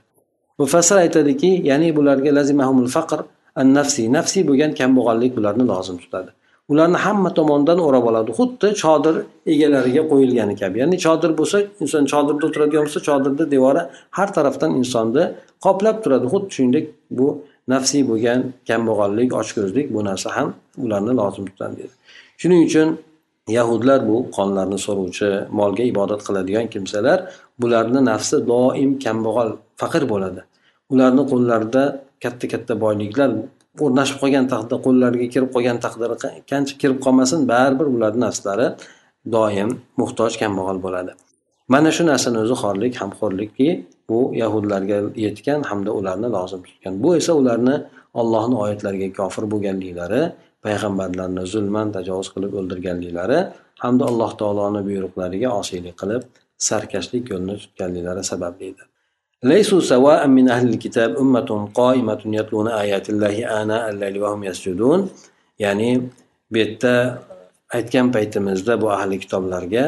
Mufassir 0.59 0.97
aytadiki 1.05 1.51
ya'ni 1.69 1.89
bularga 1.97 2.31
lazimahumul 2.37 2.89
faqr 2.95 3.19
an 3.59 3.67
nafsiy 3.77 4.07
nafsiy 4.17 4.43
bo'lgan 4.49 4.71
kambag'allik 4.79 5.31
bularni 5.37 5.63
lozim 5.71 5.97
tutadi. 6.03 6.31
Ularni 6.71 6.97
hamma 7.05 7.29
tomondan 7.39 7.79
o'rab 7.87 8.05
oladi. 8.09 8.31
Xuddi 8.39 8.67
chodir 8.81 9.15
egalariga 9.53 10.03
qo'yilgani 10.11 10.55
kabi. 10.61 10.75
Ya'ni 10.83 10.97
chodir 11.05 11.31
bo'lsa 11.39 11.57
inson 11.83 12.03
chodirda 12.11 12.43
o'tiradigan 12.49 12.83
bo'lsa 12.87 13.01
chodirni 13.09 13.45
devori 13.55 13.81
har 14.17 14.29
tarafdan 14.37 14.71
insonni 14.79 15.23
qoplab 15.65 15.97
turadi. 16.03 16.25
Xuddi 16.33 16.49
shuningdek 16.55 16.85
bu 17.17 17.27
nafsiy 17.73 18.03
bo'lgan 18.09 18.39
kambag'allik 18.69 19.29
ochko'zlik 19.41 19.87
bu 19.95 19.99
narsa 20.09 20.29
ham 20.37 20.49
ularni 20.85 21.13
lozim 21.19 21.45
tutadi 21.49 21.75
dedi. 21.81 21.93
Shuning 22.41 22.61
uchun 22.69 22.87
yahudlar 23.57 23.99
bu 24.09 24.17
qonlarni 24.37 24.77
so'ruvchi 24.85 25.29
molga 25.59 25.83
ibodat 25.91 26.21
qiladigan 26.27 26.65
kimsalar 26.73 27.19
bularni 27.61 28.01
nafsi 28.11 28.37
doim 28.51 28.91
kambag'al 29.05 29.49
faqir 29.81 30.03
bo'ladi. 30.13 30.41
Ularni 30.93 31.23
qo'llarida 31.31 31.83
katta 32.23 32.45
katta 32.53 32.73
boyliklar 32.83 33.29
o'rnashib 33.85 34.17
qolgan 34.23 34.45
taqdirda 34.51 34.77
qo'llariga 34.85 35.27
kirib 35.33 35.49
qolgan 35.55 35.77
taqdirda 35.85 36.15
qancha 36.51 36.73
kirib 36.81 36.99
qolmasin 37.05 37.39
baribir 37.51 37.87
ularni 37.95 38.21
nafslari 38.27 38.67
doim 39.35 39.69
muhtoj 40.01 40.31
kambag'al 40.41 40.77
bo'ladi. 40.85 41.11
Mana 41.73 41.89
shu 41.95 42.03
narsani 42.11 42.37
o'zi 42.43 42.55
xorlik 42.63 42.93
hamxo'rlikki 43.01 43.69
bu 44.09 44.19
yahudlarga 44.41 44.97
yetgan 45.25 45.59
hamda 45.69 45.91
ularni 45.99 46.29
lozim 46.35 46.61
tutgan. 46.67 46.93
Bu 47.03 47.09
esa 47.19 47.33
ularni 47.41 47.75
ollohni 48.21 48.55
oyatlariga 48.63 49.09
kofir 49.19 49.43
bo'lganliklari 49.53 50.21
payg'ambarlarni 50.65 51.43
zulman 51.53 51.87
tajovuz 51.95 52.29
qilib 52.33 52.53
o'ldirganliklari 52.59 53.39
hamda 53.83 54.03
alloh 54.11 54.31
taoloni 54.41 54.81
buyruqlariga 54.87 55.49
osiylik 55.59 55.95
qilib 56.01 56.23
sarkashlik 56.67 57.23
yo'lini 57.31 57.55
tutganliklari 57.63 58.23
sababli 58.31 58.65
edi. 58.71 58.83
ليسوا 59.44 59.80
سواء 59.80 60.26
من 60.26 60.48
أهل 60.48 60.66
الكتاب 60.72 61.16
أمة 61.16 61.50
قائمة 61.74 62.22
يتلون 62.24 62.68
آيات 62.68 63.06
الله 63.12 63.62
آناء 63.62 63.90
الليل 63.90 64.14
وهم 64.22 64.44
يسجدون 64.44 65.00
ya'ni 65.58 66.10
bu 66.50 66.56
yerda 66.58 67.22
aytgan 67.76 68.12
paytimizda 68.14 68.80
bu 68.82 68.90
ahli 68.90 69.16
kitoblarga 69.22 69.84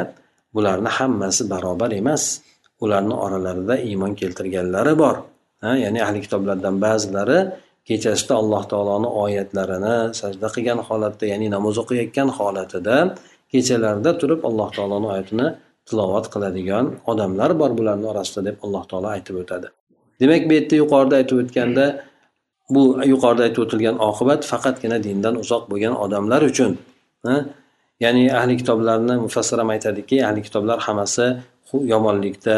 bularni 0.55 0.91
hammasi 0.99 1.51
barobar 1.51 1.91
emas 1.91 2.41
ularni 2.85 3.15
oralarida 3.25 3.75
iymon 3.89 4.13
keltirganlari 4.21 4.95
bor 5.03 5.17
ha 5.63 5.71
ya'ni 5.85 6.01
ahli 6.07 6.19
kitoblardan 6.25 6.77
ba'zilari 6.85 7.39
kechasida 7.89 8.35
alloh 8.43 8.63
taoloni 8.73 9.09
oyatlarini 9.25 9.97
sajda 10.21 10.47
qilgan 10.55 10.81
holatda 10.89 11.25
ya'ni 11.33 11.49
namoz 11.57 11.77
o'qiyotgan 11.83 12.29
holatida 12.39 12.97
kechalarida 13.53 14.11
turib 14.21 14.41
alloh 14.49 14.69
taoloni 14.77 15.07
oyatini 15.13 15.47
tilovat 15.92 16.26
qiladigan 16.34 16.86
odamlar 17.12 17.52
bor 17.62 17.72
bularni 17.80 18.08
orasida 18.14 18.42
deb 18.48 18.56
alloh 18.66 18.84
taolo 18.92 19.08
aytib 19.16 19.36
o'tadi. 19.44 19.68
Demak 20.22 20.44
bu 20.50 20.54
yerda 20.58 20.76
yuqorida 20.82 21.16
aytib 21.22 21.38
o'tganda 21.44 21.86
bu 22.76 22.84
yuqorida 23.14 23.44
aytib 23.48 23.62
o'tilgan 23.66 23.96
oqibat 24.10 24.42
faqatgina 24.52 24.98
dindan 25.08 25.36
uzoq 25.44 25.64
bo'lgan 25.72 25.96
odamlar 26.06 26.42
uchun 26.52 26.72
ya'ni 28.04 28.24
ahli 28.40 28.54
kitoblarni 28.62 29.16
mufassir 29.26 29.58
ham 29.62 29.70
aytadiki 29.76 30.18
ahli 30.28 30.42
kitoblar 30.48 30.78
hammasi 30.88 31.28
yomonlikda 31.94 32.58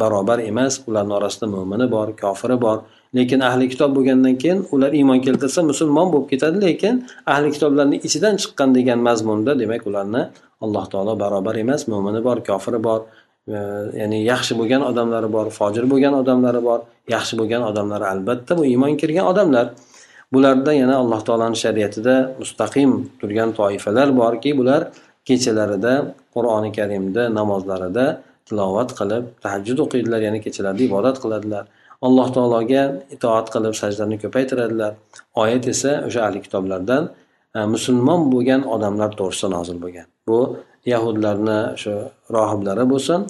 barobar 0.00 0.38
emas 0.50 0.74
ularni 0.88 1.14
orasida 1.18 1.46
mo'mini 1.54 1.86
bor 1.94 2.08
kofiri 2.22 2.56
bor. 2.66 2.78
Lekin 3.16 3.40
ahli 3.48 3.66
kitob 3.72 3.90
bo'lgandan 3.96 4.34
keyin 4.42 4.58
ular 4.74 4.92
iymon 5.00 5.20
keltirsa 5.26 5.60
musulmon 5.70 6.06
bo'lib 6.12 6.26
ketadi 6.32 6.58
lekin 6.66 6.94
ahli 7.32 7.48
kitoblarni 7.54 7.96
ichidan 8.06 8.34
chiqqan 8.42 8.70
degan 8.78 8.98
mazmunda 9.08 9.52
demak 9.62 9.82
ularni 9.90 10.22
alloh 10.64 10.84
taolo 10.92 11.14
barobar 11.22 11.54
emas 11.64 11.82
mo'mini 11.92 12.20
bor 12.28 12.38
kofiri 12.48 12.80
bor 12.88 13.00
e, 13.54 13.56
ya'ni 14.00 14.18
yaxshi 14.32 14.52
bo'lgan 14.60 14.82
odamlari 14.90 15.28
bor 15.36 15.46
fojir 15.58 15.84
bo'lgan 15.92 16.14
odamlari 16.22 16.60
bor 16.68 16.80
yaxshi 17.14 17.34
bo'lgan 17.40 17.62
odamlari 17.70 18.06
albatta 18.12 18.52
bu 18.58 18.62
iymon 18.72 18.92
kirgan 19.00 19.26
odamlar. 19.32 19.66
Bularda 20.32 20.72
yana 20.82 20.94
alloh 21.02 21.20
taoloni 21.28 21.58
shariatida 21.64 22.14
mustaqim 22.42 22.90
turgan 23.20 23.50
toifalar 23.58 24.08
borki 24.20 24.50
bular 24.58 24.80
kechalarida 25.28 25.92
qur'oni 26.34 26.70
karimda 26.78 27.22
namozlarida 27.38 28.06
tilovat 28.48 28.90
qilib 28.98 29.24
tahajjud 29.44 29.78
o'qiydilar 29.84 30.20
ya'ni 30.26 30.40
kechalarda 30.46 30.82
ibodat 30.88 31.16
qiladilar. 31.24 31.64
Alloh 32.06 32.28
taologa 32.36 32.82
itoat 33.14 33.46
qilib 33.54 33.74
sajdalarni 33.80 34.16
ko'paytiradilar. 34.24 34.92
Oyat 35.42 35.64
esa 35.74 35.92
o'sha 36.08 36.20
ahli 36.26 36.40
kitoblardan 36.46 37.02
e, 37.56 37.58
musulmon 37.74 38.20
bo'lgan 38.32 38.60
odamlar 38.74 39.10
to'g'risida 39.18 39.48
nozil 39.56 39.78
bo'lgan. 39.84 40.06
Bu 40.28 40.38
yahudlarni 40.92 41.58
shu 41.82 41.94
rohiblari 42.36 42.84
bo'lsin 42.92 43.20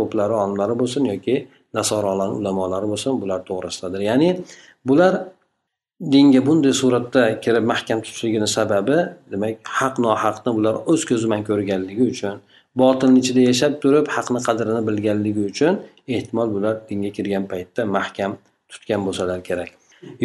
poplari 0.00 0.34
olimlari 0.42 0.74
bo'lsin 0.80 1.02
yoki 1.12 1.36
nasorolarni 1.78 2.34
ulamolari 2.40 2.86
bo'lsin 2.92 3.12
bular 3.22 3.40
to'g'risidadir 3.50 4.00
ya'ni 4.10 4.30
bular 4.88 5.12
dinga 6.12 6.40
bunday 6.48 6.74
suratda 6.82 7.22
kirib 7.44 7.64
mahkam 7.72 7.98
tutishligini 8.04 8.48
sababi 8.58 8.98
demak 9.32 9.54
haq 9.78 9.94
nohaqni 10.06 10.50
bular 10.58 10.74
o'z 10.92 11.02
ko'zi 11.10 11.24
bilan 11.28 11.42
ko'rganligi 11.50 12.04
uchun 12.14 12.36
botilni 12.80 13.18
ichida 13.22 13.40
yashab 13.50 13.72
turib 13.82 14.06
haqni 14.16 14.40
qadrini 14.48 14.82
bilganligi 14.88 15.42
uchun 15.52 15.72
ehtimol 16.15 16.49
bular 16.55 16.75
dinga 16.89 17.09
kirgan 17.17 17.43
paytda 17.51 17.81
mahkam 17.97 18.31
tutgan 18.71 19.01
bo'lsalar 19.07 19.41
kerak 19.49 19.71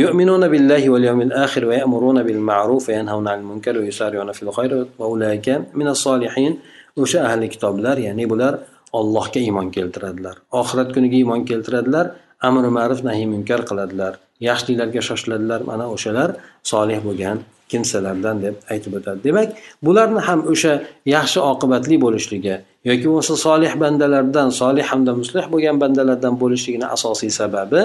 يؤمنون 0.02 0.48
بالله 0.52 0.82
واليوم 0.92 1.20
الآخر 1.28 1.62
ويأمرون 1.64 2.18
بالمعروف 2.22 2.88
وينهون 2.88 3.28
عن 3.28 3.38
المنكر 3.42 3.74
ويسارعون 3.78 4.32
في 4.32 4.42
الخير 4.42 4.86
وأولئك 4.98 5.48
من 5.74 5.88
الصالحين 5.94 6.52
o'sha 6.96 7.20
ahli 7.28 7.48
kitoblar 7.48 7.96
ya'ni 8.06 8.24
bular 8.30 8.54
ollohga 8.92 9.40
iymon 9.46 9.70
keltiradilar 9.76 10.36
oxirat 10.60 10.88
kuniga 10.94 11.16
iymon 11.22 11.40
keltiradilar 11.50 12.06
Amri 12.41 12.69
ma'ruf 12.77 13.01
nahiy 13.07 13.27
munkar 13.33 13.61
qiladilar. 13.69 14.13
Yaxshiliklarga 14.49 15.01
shoshiladilar. 15.09 15.59
Mana 15.71 15.85
o'shalar 15.95 16.29
solih 16.71 16.99
bo'lgan 17.07 17.37
kimsalardan 17.69 18.41
deb 18.45 18.55
aytib 18.73 18.93
o'tadi. 18.99 19.19
Demak 19.27 19.49
bularni 19.85 20.21
ham 20.27 20.39
o'sha 20.53 20.73
yaxshi 21.15 21.39
oqibatli 21.51 21.95
bo'lishligi 22.05 22.55
yoki 22.89 23.05
bo'lmasa 23.09 23.35
solih 23.47 23.73
bandalardan 23.83 24.49
solih 24.61 24.85
hamda 24.91 25.13
muslih 25.21 25.45
bo'lgan 25.53 25.75
bandalardan 25.83 26.33
bo'lishligini 26.41 26.87
asosiy 26.95 27.31
sababi 27.39 27.81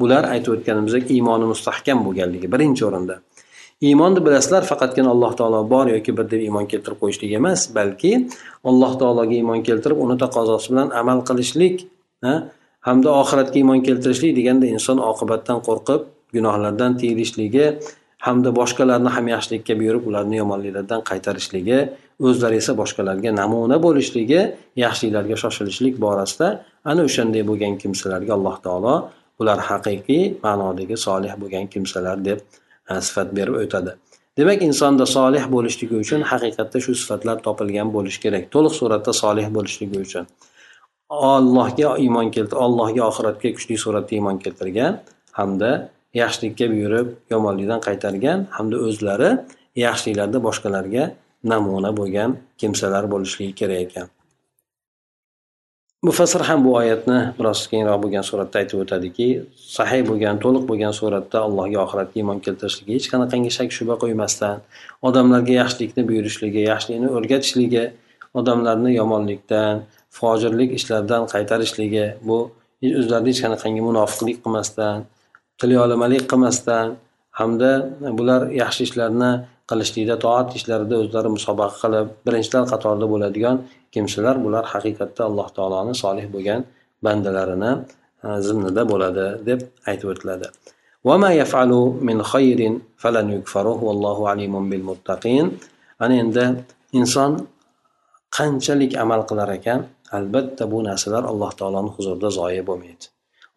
bular 0.00 0.24
aytib 0.34 0.50
o'tganimizdek 0.56 1.04
iymoni 1.16 1.46
mustahkam 1.52 1.98
bo'lganligi 2.06 2.48
birinchi 2.54 2.82
o'rinda. 2.88 3.16
Iymonni 3.88 4.20
bilasizlar 4.26 4.62
faqatgina 4.70 5.08
alloh 5.14 5.32
taolo 5.40 5.60
bor 5.74 5.86
yoki 5.96 6.12
bir 6.16 6.26
deb 6.32 6.40
iymon 6.46 6.66
keltirib 6.72 6.98
qo'yishlik 7.02 7.30
emas 7.40 7.60
balki 7.76 8.12
alloh 8.70 8.92
taologa 9.00 9.34
iymon 9.40 9.62
keltirib 9.68 9.98
uni 10.04 10.16
taqozosi 10.24 10.72
bilan 10.72 10.88
amal 11.00 11.18
qilishlik 11.28 11.76
hamda 12.86 13.08
oxiratga 13.22 13.56
iymon 13.62 13.80
keltirishlik 13.86 14.32
deganda 14.38 14.66
inson 14.74 14.98
oqibatdan 15.10 15.58
qo'rqib 15.68 16.00
gunohlardan 16.36 16.92
tiyilishligi 17.00 17.66
hamda 18.26 18.50
boshqalarni 18.60 19.10
ham 19.16 19.26
yaxshilikka 19.34 19.74
buyurib 19.80 20.04
ularni 20.10 20.36
yomonliklardan 20.42 21.00
qaytarishligi 21.10 21.78
o'zlari 22.28 22.56
esa 22.62 22.72
boshqalarga 22.82 23.30
namuna 23.40 23.76
bo'lishligi 23.86 24.40
yaxshiliklarga 24.84 25.36
shoshilishlik 25.42 25.94
borasida 26.04 26.48
ana 26.90 27.00
o'shanday 27.08 27.42
bo'lgan 27.50 27.74
kimsalarga 27.82 28.32
alloh 28.38 28.56
taolo 28.66 28.94
bular 29.38 29.58
haqiqiy 29.70 30.24
ma'nodagi 30.44 30.96
solih 31.06 31.32
bo'lgan 31.42 31.66
kimsalar 31.72 32.16
deb 32.28 32.38
e, 32.90 32.92
sifat 33.06 33.28
berib 33.38 33.54
o'tadi. 33.64 33.92
Demak 34.38 34.60
insonda 34.68 35.06
solih 35.16 35.44
bo'lishligi 35.54 35.96
uchun 36.04 36.20
haqiqatda 36.32 36.78
shu 36.84 36.92
sifatlar 37.02 37.36
topilgan 37.46 37.88
bo'lishi 37.96 38.20
kerak. 38.24 38.44
To'liq 38.54 38.74
suratda 38.80 39.12
solih 39.22 39.46
bo'lishligi 39.56 39.98
uchun. 40.06 40.24
Ollohga 41.10 41.96
iymon 42.04 42.30
keltir 42.34 42.58
allohga 42.66 43.02
oxiratga 43.10 43.50
kuchli 43.56 43.76
suratda 43.84 44.14
iymon 44.18 44.38
keltirgan 44.44 45.00
hamda 45.38 45.70
yaxshilikka 46.14 46.66
buyurib 46.72 47.08
yomonlikdan 47.32 47.80
qaytargan 47.86 48.46
hamda 48.56 48.76
o'zlari 48.88 49.30
yaxshiliklarda 49.86 50.38
boshqalarga 50.46 51.04
namuna 51.52 51.90
bo'lgan 51.98 52.30
kimsalar 52.60 53.04
bo'lishligi 53.12 53.54
kerak 53.60 53.80
ekan. 53.86 54.08
Mufassir 56.02 56.40
ham 56.48 56.64
bu 56.64 56.70
oyatni 56.80 57.18
biroz 57.38 57.66
keyinroq 57.70 57.98
bo'lgan 58.04 58.24
suratda 58.30 58.56
aytib 58.62 58.78
o'tadiki 58.84 59.26
sahiy 59.76 60.02
bo'lgan 60.10 60.38
to'liq 60.44 60.64
bo'lgan 60.70 60.94
suratda 61.00 61.38
allohga 61.46 61.78
oxiratga 61.86 62.16
iymon 62.22 62.38
keltirishligi 62.46 62.94
hech 62.98 63.08
qanaqangi 63.12 63.50
shak 63.58 63.74
shubha 63.78 63.96
qo'ymasdan 64.04 64.62
odamlarga 65.08 65.54
yaxshilikni 65.62 66.02
buyurishligi 66.10 66.62
yaxshilikni 66.70 67.08
o'rgatishligi 67.18 67.84
odamlarni 68.40 68.90
yomonlikdan 69.00 69.84
fojirlik 70.17 70.69
ishlardan 70.79 71.23
qaytarishligi 71.33 72.05
bu 72.27 72.37
o'zlarida 72.99 73.29
hech 73.31 73.41
qanaqangi 73.45 73.81
munofiqlik 73.89 74.37
qilmasdan 74.43 74.97
qilyolmalik 75.61 76.23
qilmasdan 76.31 76.87
hamda 77.39 77.71
bular 78.19 78.41
yaxshi 78.61 78.81
ishlarni 78.87 79.31
qilishlikda 79.69 80.15
toat 80.25 80.47
ishlarida 80.59 80.95
o'zlari 81.03 81.29
musobaqa 81.37 81.77
qilib 81.83 82.07
birinchilar 82.25 82.63
qatorida 82.71 83.07
bo'ladigan 83.13 83.55
kimsalar 83.93 84.35
bular 84.45 84.63
haqiqatda 84.73 85.21
alloh 85.29 85.47
taoloni 85.57 85.93
solih 86.03 86.25
bo'lgan 86.33 86.61
bandalarini 87.05 87.71
e, 88.25 88.27
zimnida 88.47 88.83
bo'ladi 88.91 89.25
deb 89.49 89.59
aytib 89.89 90.09
o'tiladi 90.15 90.49
وما 91.09 91.31
يفعلوا 91.41 91.87
من 92.09 92.17
خير 92.33 92.59
فلن 93.01 93.27
يكفره 93.37 93.77
والله 93.87 94.17
عليم 94.31 94.53
بالمتقين 94.69 95.45
ana 96.03 96.15
endi 96.23 96.45
inson 96.99 97.31
qanchalik 98.37 98.91
amal 99.03 99.21
qilar 99.29 99.49
ekan 99.57 99.79
Albatta 100.16 100.64
bu 100.72 100.78
narsalar 100.88 101.24
alloh 101.30 101.50
taoloni 101.60 101.90
huzurida 101.96 102.30
zoya 102.38 102.62
bo'lmaydi. 102.68 103.04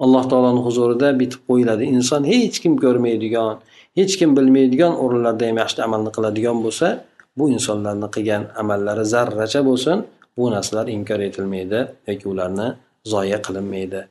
Alloh 0.03 0.23
taoloni 0.31 0.61
huzurida 0.67 1.07
bitib 1.21 1.41
qo'yiladi. 1.49 1.83
Inson 1.95 2.21
hech 2.31 2.57
kim 2.63 2.73
ko'rmaydigan 2.83 3.57
hech 3.99 4.13
kim 4.19 4.29
bilmaydigan 4.37 4.93
o'rinlarda 5.03 5.43
ham 5.49 5.57
yaxshi 5.63 5.79
amalni 5.87 6.11
qiladigan 6.15 6.57
bo'lsa 6.65 6.87
bu 7.37 7.43
insonlarni 7.55 8.07
qilgan 8.15 8.43
amallari 8.61 9.05
zarracha 9.13 9.61
bo'lsin 9.69 9.97
bu 10.37 10.43
narsalar 10.55 10.87
inkor 10.97 11.19
etilmaydi 11.27 11.79
yoki 12.09 12.25
ularni 12.33 12.67
zoya 13.13 13.39
qilinmaydi. 13.45 14.01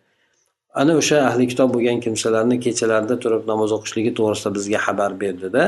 Ana 0.81 0.93
o'sha 1.01 1.19
ahli 1.29 1.45
kitob 1.53 1.69
bo'lgan 1.75 1.99
kimsalarni 2.05 2.57
kechalarida 2.65 3.17
turib 3.23 3.43
namoz 3.53 3.71
o'qishligi 3.77 4.13
to'g'risida 4.19 4.51
bizga 4.57 4.79
xabar 4.87 5.11
berdida 5.23 5.65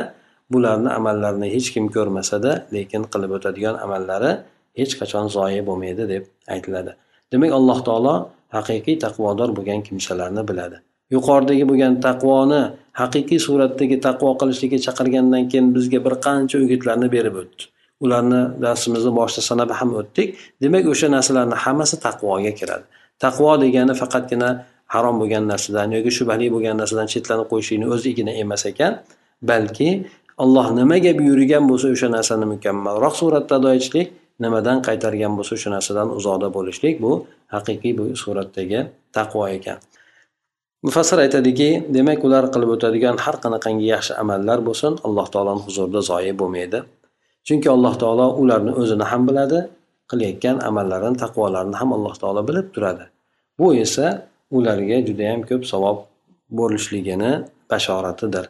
bularni 0.53 0.91
amallarini 0.99 1.49
hech 1.55 1.69
kim 1.75 1.87
ko'rmasada 1.97 2.53
lekin 2.75 3.03
qilib 3.13 3.31
o'tadigan 3.37 3.77
amallari 3.85 4.33
hech 4.79 4.95
qachon 5.01 5.27
zoyi 5.37 5.61
bo'lmaydi 5.69 6.09
deb 6.13 6.25
aytiladi. 6.55 6.93
Demak 7.33 7.53
alloh 7.59 7.79
taolo 7.89 8.15
haqiqiy 8.57 8.97
taqvodor 9.05 9.51
bo'lgan 9.57 9.81
kimsalarni 9.87 10.43
biladi. 10.51 10.77
Yuqoridagi 11.15 11.65
bo'lgan 11.71 11.93
taqvoni 12.07 12.61
haqiqiy 13.01 13.41
suratdagi 13.47 13.97
taqvo 14.07 14.31
qilishlikka 14.41 14.79
chaqirgandan 14.87 15.45
keyin 15.51 15.67
bizga 15.77 15.99
bir 16.07 16.15
qancha 16.27 16.57
o'gitlarni 16.65 17.09
berib 17.17 17.35
o'tdi. 17.43 17.63
Ularni 18.05 18.41
darsimizni 18.65 19.13
boshida 19.19 19.43
sanab 19.51 19.71
ham 19.79 19.91
o'tdik. 20.01 20.29
Demak 20.63 20.85
o'sha 20.93 21.09
narsalarni 21.17 21.57
hammasi 21.65 21.97
taqvoga 22.07 22.53
kiradi. 22.61 22.85
Taqvo 23.25 23.51
degani 23.65 23.95
faqatgina 24.03 24.51
harom 24.95 25.17
bo'lgan 25.21 25.45
narsadan 25.53 25.89
yoki 25.97 26.11
shubhali 26.19 26.47
bo'lgan 26.55 26.77
narsadan 26.83 27.09
chetlanib 27.13 27.47
qo'yishlikni 27.53 27.87
o'zigina 27.95 28.33
emas 28.43 28.63
ekan 28.71 28.93
balki 29.51 29.89
alloh 30.45 30.67
nimaga 30.81 31.13
buyurgan 31.21 31.65
bo'lsa 31.71 31.87
o'sha 31.95 32.09
narsani 32.17 32.47
mukammalroq 32.55 33.15
suratda 33.21 33.55
ado 33.61 33.71
etishlik 33.77 34.09
nimadan 34.43 34.79
qaytargan 34.87 35.33
bo'lsa 35.39 35.53
o'sha 35.59 35.71
narsadan 35.77 36.09
uzoqda 36.19 36.49
bo'lishlik 36.57 36.95
bu 37.05 37.13
haqiqiy 37.55 37.93
bu 37.99 38.05
suratdagi 38.23 38.81
taqvo 39.17 39.45
ekan. 39.57 39.79
Mufassir 40.87 41.19
aytadiki 41.25 41.69
demak 41.97 42.21
ular 42.27 42.45
qilib 42.55 42.71
o'tadigan 42.75 43.17
har 43.25 43.37
qanaqangi 43.45 43.87
yaxshi 43.95 44.13
amallar 44.23 44.59
bo'lsin 44.69 44.93
alloh 45.07 45.27
taoloni 45.35 45.63
huzurida 45.67 46.01
zoyi 46.11 46.33
bo'lmaydi. 46.41 46.79
Chunki 47.47 47.69
alloh 47.77 47.95
taolo 48.03 48.27
ularni 48.43 48.73
o'zini 48.83 49.07
ham 49.13 49.23
biladi 49.29 49.59
qilayotgan 50.11 50.57
amallarini 50.69 51.17
taqvolarini 51.23 51.77
ham 51.81 51.91
alloh 51.97 52.15
taolo 52.23 52.41
bilib 52.49 52.67
turadi. 52.75 53.05
Bu 53.59 53.67
esa 53.85 54.07
ularga 54.57 54.97
judayam 55.09 55.41
ko'p 55.51 55.63
savob 55.73 55.99
bo'lishligini 56.59 57.33
bashoratidir 57.71 58.45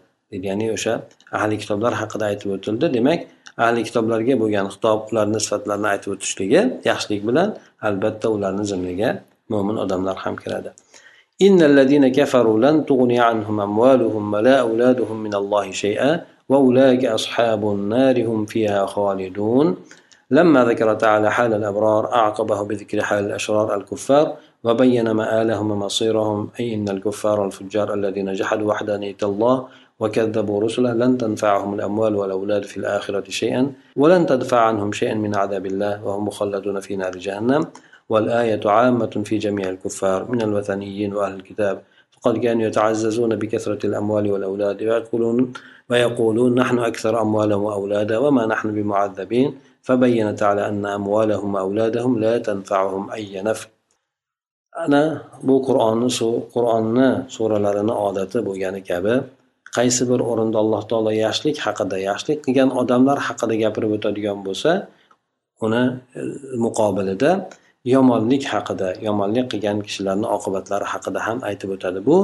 ya'ni 0.46 0.66
o'sha 0.76 0.94
ahli 1.38 1.56
kitoblar 1.62 1.92
haqida 2.00 2.24
aytib 2.30 2.48
o'tildi. 2.56 2.86
Demak 2.96 3.20
ahli 3.63 3.81
kitoblarga 3.87 4.35
bo'lgan 4.41 4.65
xitob 4.73 4.99
ularni 5.11 5.39
sifatlarini 5.45 5.87
aytib 5.93 6.09
o'tishligi 6.15 6.61
yaxshilik 6.89 7.21
bilan 7.29 7.49
albatta 7.87 8.27
ularni 8.35 8.63
zimmiga 8.71 9.09
mo'min 9.53 9.75
odamlar 9.83 10.17
ham 10.25 10.35
kiradi 10.43 10.71
إن 11.47 11.61
الذين 11.71 12.05
كفروا 12.11 12.57
لن 12.65 12.85
تغني 12.85 13.19
عنهم 13.19 13.59
أموالهم 13.59 14.33
ولا 14.33 14.55
أولادهم 14.59 15.17
من 15.25 15.33
الله 15.41 15.71
شيئا 15.71 16.11
وأولئك 16.49 17.05
أصحاب 17.05 17.71
النار 17.75 18.15
هم 18.25 18.45
فيها 18.45 18.85
خالدون 18.85 19.75
لما 20.31 20.65
ذكر 20.65 20.93
تعالى 20.93 21.31
حال 21.31 21.53
الأبرار 21.53 22.13
أعقبه 22.13 22.63
بذكر 22.63 23.01
حال 23.01 23.25
الأشرار 23.25 23.75
الكفار 23.75 24.35
وبين 24.63 25.11
مآلهم 25.11 25.71
ومصيرهم 25.71 26.49
أي 26.59 26.73
إن 26.75 26.89
الكفار 26.89 27.39
والفجار 27.39 27.93
الذين 27.93 28.33
جحدوا 28.33 28.67
وحدانية 28.69 29.17
الله 29.23 29.67
وكذبوا 30.00 30.60
رسله 30.60 30.92
لن 30.92 31.18
تنفعهم 31.18 31.74
الأموال 31.74 32.16
والأولاد 32.16 32.64
في 32.64 32.76
الآخرة 32.76 33.30
شيئا 33.30 33.72
ولن 33.96 34.26
تدفع 34.26 34.60
عنهم 34.60 34.92
شيئا 34.92 35.14
من 35.14 35.36
عذاب 35.36 35.66
الله 35.66 36.04
وهم 36.04 36.24
مخلدون 36.26 36.80
في 36.80 36.96
نار 36.96 37.16
جهنم. 37.16 37.66
والآية 38.08 38.60
عامة 38.64 39.22
في 39.24 39.38
جميع 39.38 39.68
الكفار 39.70 40.30
من 40.30 40.42
الوثنيين 40.42 41.14
وأهل 41.14 41.34
الكتاب. 41.34 41.82
فقد 42.12 42.38
كانوا 42.38 42.62
يتعززون 42.62 43.36
بكثرة 43.36 43.86
الأموال 43.86 44.32
والأولاد 44.32 44.82
ويقولون 44.82 45.52
ويقولون 45.90 46.54
نحن 46.54 46.78
أكثر 46.78 47.22
أموالا 47.22 47.54
وأولادا 47.54 48.18
وما 48.18 48.46
نحن 48.46 48.74
بمعذبين. 48.74 49.54
فبين 49.82 50.36
تعالى 50.36 50.68
أن 50.68 50.86
أموالهم 50.86 51.54
وأولادهم 51.54 52.18
لا 52.18 52.38
تنفعهم 52.38 53.10
أي 53.10 53.42
نفع. 53.42 53.68
ana 54.74 55.22
bu 55.42 55.62
qur'onni 55.68 56.08
qur'onni 56.54 57.08
suralarini 57.36 57.94
odati 58.06 58.38
bo'lgani 58.46 58.80
kabi 58.90 59.14
qaysi 59.76 60.02
bir 60.10 60.20
o'rinda 60.30 60.58
alloh 60.64 60.82
taolo 60.90 61.12
yaxshilik 61.24 61.56
haqida 61.66 61.96
yaxshilik 62.08 62.38
qilgan 62.46 62.70
odamlar 62.80 63.18
haqida 63.28 63.54
gapirib 63.64 63.90
o'tadigan 63.96 64.38
bo'lsa 64.46 64.70
uni 65.64 65.82
e, 66.18 66.20
muqobilida 66.64 67.30
yomonlik 67.94 68.44
haqida 68.52 68.88
yomonlik 69.06 69.46
qilgan 69.52 69.78
kishilarni 69.86 70.26
oqibatlari 70.36 70.86
haqida 70.92 71.20
ham 71.26 71.38
aytib 71.48 71.70
o'tadi. 71.76 71.98
Bu 72.08 72.16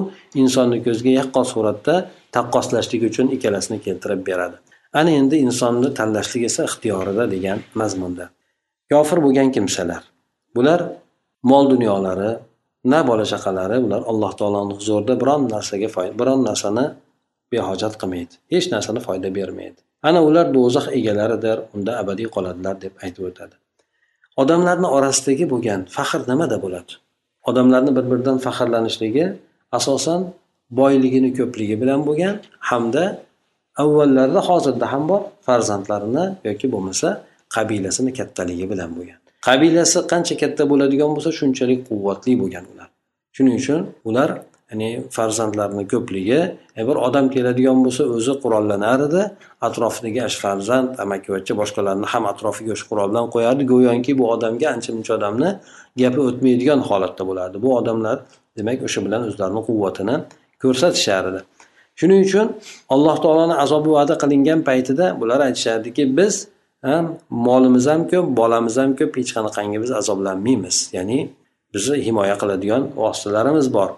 insonni 0.42 0.78
ko'ziga 0.86 1.12
yaqqol 1.20 1.46
suratda 1.54 1.94
taqqoslashlik 2.36 3.02
uchun 3.10 3.26
ikkalasini 3.36 3.78
keltirib 3.86 4.20
beradi. 4.28 4.56
Ana 5.00 5.10
endi 5.20 5.36
insonni 5.46 5.88
tanlashlik 5.98 6.42
esa 6.50 6.62
ixtiyorida 6.68 7.24
degan 7.34 7.58
mazmunda. 7.80 8.24
Kofir 8.92 9.18
bo'lgan 9.24 9.48
kimsalar? 9.56 10.02
Bular 10.56 10.80
mol 11.50 11.64
dunyolari 11.72 12.30
na 12.92 13.00
bola 13.08 13.24
chaqalari 13.32 13.76
ular 13.86 14.02
alloh 14.10 14.32
taoloni 14.40 14.72
huzurida 14.78 15.14
biron 15.22 15.42
narsaga 15.54 15.88
biron 16.20 16.40
narsani 16.48 16.84
behojat 17.52 17.94
qilmaydi. 18.00 18.34
Hech 18.52 18.66
narsani 18.74 19.00
foyda 19.06 19.28
bermaydi. 19.38 19.80
Ana 20.08 20.20
ular 20.28 20.46
do'zax 20.56 20.86
egalaridir 20.98 21.58
unda 21.74 21.92
abadiy 22.02 22.28
qoladilar 22.34 22.74
deb 22.84 22.92
aytib 23.04 23.22
o'tadi. 23.30 23.54
Odamlarni 24.42 24.88
orasidagi 24.96 25.44
bo'lgan 25.52 25.80
faxr 25.96 26.20
nimada 26.30 26.56
bo'ladi? 26.64 26.92
Odamlarni 27.50 27.90
bir 27.96 28.04
biridan 28.10 28.38
faxrlanishligi 28.46 29.26
asosan 29.78 30.20
boyligini 30.80 31.30
ko'pligi 31.38 31.76
bilan 31.82 32.00
bo'lgan 32.08 32.34
hamda 32.70 33.04
avvallarda 33.82 34.40
hozirda 34.48 34.86
ham 34.92 35.04
bor 35.10 35.22
farzandlarini 35.46 36.24
yoki 36.48 36.66
bo'lmasa 36.74 37.08
qabilasini 37.56 38.10
kattaligi 38.18 38.66
bilan 38.72 38.90
bo'lgan. 38.96 39.18
Qabilasi 39.48 39.98
qancha 40.12 40.34
katta 40.42 40.62
bo'ladigan 40.70 41.10
bo'lsa 41.16 41.30
shunchalik 41.40 41.80
quvvatli 41.88 42.32
bo'lgan 42.42 42.64
ular. 42.72 42.88
Shuning 43.36 43.54
uchun 43.62 43.80
ular 44.08 44.28
ya'ni 44.70 44.88
farzandlarni 45.16 45.84
ko'pligi 45.92 46.40
e, 46.78 46.82
bir 46.88 46.96
odam 47.06 47.26
keladigan 47.34 47.78
bo'lsa 47.84 48.02
o'zi 48.16 48.34
qurollanar 48.42 49.00
edi 49.08 49.22
atrofidagi 49.68 50.20
farzand 50.44 50.88
amakivachcha 51.04 51.54
boshqalarni 51.60 52.06
ham 52.12 52.24
atrofiga 52.32 52.72
o'sha 52.76 52.86
qurol 52.90 53.08
bilan 53.12 53.26
qo'yardi 53.34 53.62
go'yoki 53.72 54.12
bu 54.20 54.24
odamga 54.34 54.66
ancha 54.74 54.90
muncha 54.96 55.12
odamni 55.18 55.50
gapi 56.00 56.20
o'tmaydigan 56.28 56.80
holatda 56.88 57.22
bo'lardi 57.30 57.56
bu 57.64 57.70
odamlar 57.80 58.16
demak 58.58 58.78
o'sha 58.86 59.00
bilan 59.06 59.20
o'zlarini 59.28 59.62
quvvatini 59.68 60.16
ko'rsatishardi 60.62 61.28
edi 61.32 61.40
shuning 62.00 62.20
uchun 62.28 62.46
alloh 62.94 63.16
taoloni 63.24 63.54
azobi 63.64 63.90
va'da 63.98 64.14
qilingan 64.22 64.60
paytida 64.68 65.06
bular 65.20 65.40
aytishardiki 65.48 66.04
biz 66.18 66.34
ham 66.82 67.16
molimiz 67.30 67.86
ham 67.86 68.08
ko'p 68.12 68.26
bolamiz 68.40 68.76
ham 68.80 68.90
ko'p 69.00 69.16
hech 69.20 69.32
qanaqangi 69.36 69.78
biz 69.82 69.90
azoblanmaymiz. 70.00 70.76
Ya'ni 70.96 71.18
bizni 71.74 71.96
himoya 72.06 72.36
qiladigan 72.42 72.82
vositalarimiz 73.02 73.66
bor. 73.76 73.90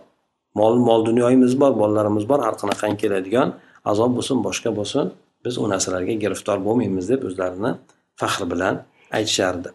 Mol 0.58 0.74
mol 0.88 1.00
dunyoyimiz 1.08 1.52
bor 1.60 1.72
bolalarimiz 1.80 2.24
bor 2.30 2.40
har 2.46 2.54
qanaqangi 2.62 2.98
keladigan 3.02 3.48
azob 3.90 4.10
bo'lsin 4.16 4.38
boshqa 4.46 4.70
bo'lsin 4.78 5.04
biz 5.44 5.58
u 5.62 5.68
narsalarga 5.72 6.14
giriftor 6.22 6.58
bo'lmaymiz 6.66 7.08
deb 7.12 7.20
o'zlarini 7.28 7.72
faxr 8.20 8.44
bilan 8.52 8.74
aytishardi. 9.18 9.68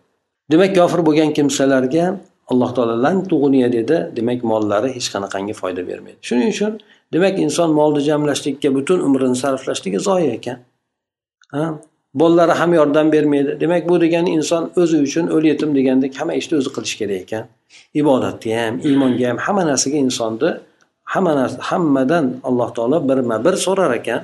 Demak 0.51 0.71
kofir 0.75 1.01
bo'lgan 1.07 1.33
kimsalarga 1.37 2.05
alloh 2.51 2.71
taolo 2.75 2.95
lan 3.05 3.17
tug'uniya 3.31 3.69
dedi 3.77 3.97
demak 4.17 4.43
mollari 4.51 4.89
hech 4.95 5.07
qanaqangi 5.13 5.53
foyda 5.61 5.81
bermaydi. 5.89 6.19
Shuning 6.27 6.49
uchun 6.55 6.73
demak 7.13 7.35
inson 7.45 7.69
molni 7.79 8.01
jamlashlikka 8.09 8.69
butun 8.77 8.99
umrini 9.07 9.37
sarflashligi 9.43 9.99
zoya 10.07 10.31
ekan. 10.39 10.57
Bolalari 12.13 12.53
ham 12.59 12.73
yordam 12.73 13.11
bermaydi. 13.11 13.59
Demak 13.59 13.89
bu 13.89 14.01
degani 14.01 14.29
inson 14.37 14.71
o'zi 14.81 14.97
uchun 15.07 15.25
o'l 15.35 15.43
yetim 15.51 15.75
degandek 15.77 16.19
hamma 16.19 16.33
ishni 16.41 16.57
o'zi 16.59 16.69
qilish 16.75 16.95
kerak 16.99 17.19
ekan. 17.25 17.43
Ibodatni 18.01 18.51
ham 18.59 18.73
iymonga 18.87 19.25
ham 19.29 19.37
hamma 19.45 19.63
narsaga 19.71 19.97
insonni 20.05 20.49
hamma 21.13 21.31
narsa 21.39 21.57
hammadan 21.69 22.25
alloh 22.47 22.69
taolo 22.77 22.97
birma 23.09 23.37
bir 23.45 23.55
so'rar 23.65 23.91
ekan. 23.99 24.21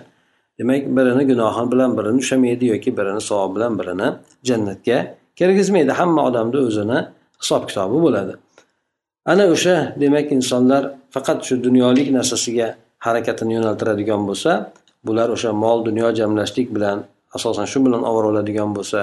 Demak 0.59 0.83
birini 0.97 1.23
gunohi 1.31 1.63
bilan 1.71 1.91
birini 1.97 2.17
ushlamaydi 2.23 2.65
yoki 2.73 2.89
birini 2.97 3.21
savob 3.29 3.51
bilan 3.55 3.73
birini 3.79 4.07
jannatga 4.47 4.97
kirgizmaydi. 5.37 5.91
Hamma 5.99 6.21
odamni 6.29 6.59
o'zini 6.67 6.99
hisob 7.41 7.63
kitobi 7.69 7.97
bo'ladi. 8.05 8.33
Ana 9.31 9.43
o'sha 9.53 9.75
demak 10.01 10.27
insonlar 10.37 10.83
faqat 11.15 11.39
shu 11.47 11.53
dunyolik 11.67 12.07
narsasiga 12.17 12.67
harakatini 13.05 13.53
yo'naltiradigan 13.57 14.21
bo'lsa 14.29 14.51
bular 15.07 15.27
o'sha 15.35 15.51
mol 15.63 15.79
dunyo 15.87 16.07
jamlashlik 16.19 16.67
bilan 16.75 16.97
asosan 17.37 17.65
shu 17.71 17.79
bilan 17.85 18.01
ovora 18.09 18.27
bo'ladigan 18.29 18.69
bo'lsa 18.77 18.99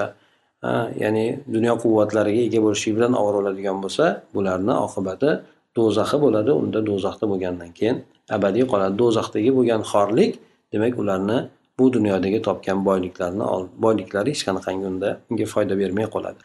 ya'ni 1.03 1.25
dunyo 1.55 1.73
quvvatlariga 1.83 2.41
ega 2.47 2.59
bo'lishlik 2.65 2.93
bilan 2.97 3.13
ovora 3.21 3.37
bo'ladigan 3.39 3.77
bo'lsa 3.83 4.05
bularni 4.35 4.73
oqibati 4.85 5.31
do'zaxi 5.77 6.17
bo'ladi. 6.25 6.51
Unda 6.61 6.79
do'zaxda 6.89 7.25
bo'lgandan 7.31 7.71
keyin 7.77 7.97
abadiy 8.35 8.65
qoladi. 8.71 8.93
Do'zaxdagi 9.01 9.51
bo'lgan 9.57 9.81
xorlik 9.91 10.31
demak 10.73 10.93
ularni 11.01 11.37
bu 11.79 11.85
dunyodagi 11.95 12.39
topgan 12.47 12.79
boyliklarini 12.87 13.45
boyliklari 13.85 14.29
hech 14.33 14.43
qanaqangi 14.47 14.85
unda 14.91 15.09
unga 15.29 15.45
foyda 15.53 15.73
bermay 15.81 16.07
qoladi. 16.15 16.39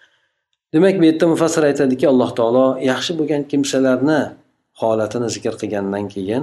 Demak 0.75 0.95
bu 1.01 1.05
yerda 1.11 1.27
mufassir 1.33 1.63
aytadiki 1.71 2.05
alloh 2.13 2.31
taolo 2.39 2.67
yaxshi 2.91 3.13
bo'lgan 3.19 3.43
kimsalarni 3.51 4.21
holatini 4.81 5.29
zikr 5.37 5.55
qilgandan 5.61 6.05
keyin 6.15 6.43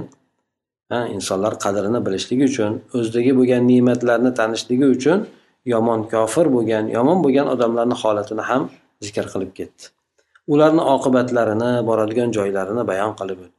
insonlar 1.16 1.54
qadrini 1.64 2.00
bilishligi 2.06 2.44
uchun 2.52 2.72
o'zidagi 2.96 3.32
bo'lgan 3.38 3.62
ne'matlarni 3.70 4.30
tanishligi 4.40 4.86
uchun 4.96 5.18
yomon 5.72 6.00
kofir 6.14 6.46
bo'lgan 6.56 6.84
yomon 6.96 7.18
bo'lgan 7.24 7.50
odamlarni 7.54 7.96
holatini 8.02 8.44
ham 8.50 8.62
zikr 9.06 9.26
qilib 9.32 9.52
ketdi. 9.58 9.82
Ularni 10.52 10.82
oqibatlarini 10.94 11.70
boradigan 11.88 12.30
joylarini 12.36 12.82
bayon 12.90 13.12
qilib 13.20 13.38
o'tdi. 13.44 13.56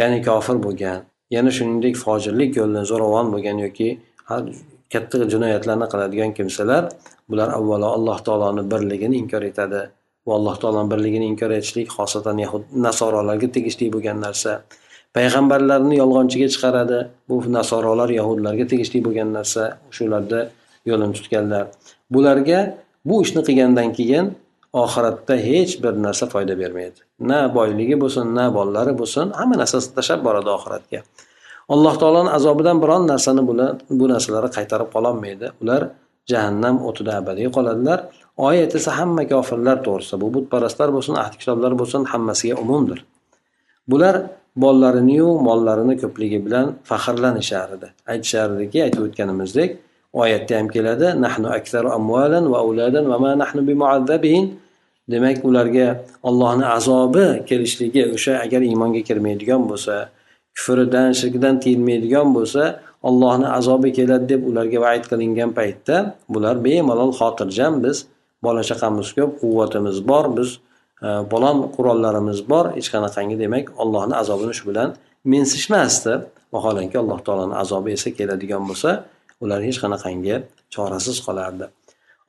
Ya'ni 0.00 0.18
kofir 0.28 0.56
bo'lgan 0.66 1.00
yana 1.36 1.50
shuningdek 1.56 1.94
fojirlik 2.04 2.56
yo'lini 2.60 2.84
zo'ravon 2.90 3.26
bo'lgan 3.34 3.58
yoki 3.64 3.88
katta 4.92 5.26
jinoyatlarni 5.34 5.86
qiladigan 5.92 6.30
kimsalar 6.38 6.82
bular 7.30 7.48
avvalo 7.58 7.88
alloh 7.96 8.18
taoloni 8.26 8.64
birligini 8.72 9.16
inkor 9.22 9.42
etadi. 9.50 9.82
Va 10.26 10.32
alloh 10.38 10.56
taoloni 10.62 10.90
birligini 10.92 11.26
inkor 11.32 11.50
etishlik 11.58 11.88
xosatan 11.96 12.36
yahud 12.44 12.64
nasorolarga 12.86 13.48
tegishli 13.56 13.86
bo'lgan 13.94 14.18
narsa. 14.26 14.52
Payg'ambarlarni 15.16 15.94
yolg'onchiga 16.02 16.48
chiqaradi 16.54 16.98
bu 17.28 17.36
nasorolar 17.56 18.10
yahudlarga 18.18 18.64
tegishli 18.72 18.98
bo'lgan 19.06 19.30
narsa. 19.38 19.64
Shularda 19.96 20.40
yo'lini 20.90 21.14
tutganlar. 21.18 21.64
Bularga 22.14 22.60
bu 23.08 23.22
ishni 23.24 23.42
qilgandan 23.48 23.88
keyin 23.98 24.26
oxiratda 24.82 25.34
hech 25.48 25.72
bir 25.82 25.94
narsa 26.06 26.26
foyda 26.34 26.54
bermaydi. 26.62 26.98
Na 27.30 27.40
boyligi 27.56 27.96
bo'lsin 28.02 28.26
na 28.38 28.44
bolalari 28.56 28.92
bo'lsin 29.00 29.26
hamma 29.38 29.56
narsasini 29.62 29.94
tashlab 29.98 30.20
boradi 30.26 30.50
oxiratga. 30.58 31.00
Alloh 31.74 31.94
taoloni 32.02 32.30
azobidan 32.38 32.76
biron 32.82 33.02
narsani 33.12 33.42
bular 33.48 33.70
bu 34.00 34.04
narsalari 34.14 34.48
qaytarib 34.56 34.88
qololmaydi. 34.94 35.46
Ular 35.62 35.82
jahannam 36.30 36.76
o'tida 36.88 37.12
abadiy 37.20 37.48
qoladilar. 37.56 37.98
Oyat 38.48 38.72
esa 38.78 38.90
hamma 38.98 39.22
kofirlar 39.32 39.76
to'g'risida 39.86 40.16
bu 40.22 40.28
butparastlar 40.36 40.88
bo'lsin 40.96 41.14
ahli 41.22 41.36
kitoblar 41.42 41.72
bo'lsin 41.80 42.02
hammasiga 42.12 42.54
umumdir. 42.64 42.98
Bular 43.90 44.14
bolalariniyu 44.62 45.28
mollarini 45.46 45.94
ko'pligi 46.02 46.38
bilan 46.46 46.66
faxrlanishardi 46.90 47.88
edi 48.14 48.82
aytib 48.86 49.02
o'tganimizdek 49.06 49.70
oyatda 50.20 50.54
ham 50.58 50.68
keladi 50.74 51.06
nahnu 51.24 51.48
aksaru 51.58 51.88
amvalan 51.98 52.44
va 52.52 52.58
avladan 52.64 53.04
va 53.12 53.18
ma 53.24 53.32
nahnu 53.42 53.60
bimuazzabin. 53.70 54.44
Demak 55.12 55.38
ularga 55.48 55.88
ollohni 56.28 56.66
azobi 56.78 57.26
kelishligi 57.48 58.02
o'sha 58.16 58.32
agar 58.44 58.60
iymonga 58.70 59.02
kirmaydigan 59.08 59.62
bo'lsa 59.70 59.94
kufridan 60.56 61.10
shirkdan 61.20 61.54
tiyilmaydigan 61.62 62.28
bo'lsa 62.36 62.62
ollohni 63.08 63.48
azobi 63.58 63.92
keladi 63.98 64.28
deb 64.32 64.42
ularga 64.50 64.78
vaid 64.86 65.04
qilingan 65.10 65.50
paytda 65.58 65.96
bular 66.34 66.56
bemalol 66.66 67.12
xotirjam 67.20 67.74
biz 67.84 67.96
bola 68.46 68.62
chaqamiz 68.70 69.08
ko'p 69.16 69.32
quvvatimiz 69.40 69.98
bor 70.10 70.24
biz 70.36 70.50
e, 71.06 71.08
falon 71.30 71.58
qurollarimiz 71.76 72.40
bor 72.52 72.64
hech 72.76 72.88
qanaqangi 72.94 73.36
demak 73.44 73.66
ollohni 73.82 74.14
azobini 74.22 74.54
shu 74.58 74.64
bilan 74.70 74.88
mensishmasdi 75.32 76.14
vaholanki 76.54 76.96
alloh 77.02 77.18
taoloni 77.26 77.54
azobi 77.62 77.90
esa 77.96 78.08
keladigan 78.18 78.62
bo'lsa 78.70 78.90
ular 79.42 79.60
hech 79.66 79.78
qanaqangi 79.82 80.34
chorasiz 80.74 81.18
qolardi. 81.26 81.66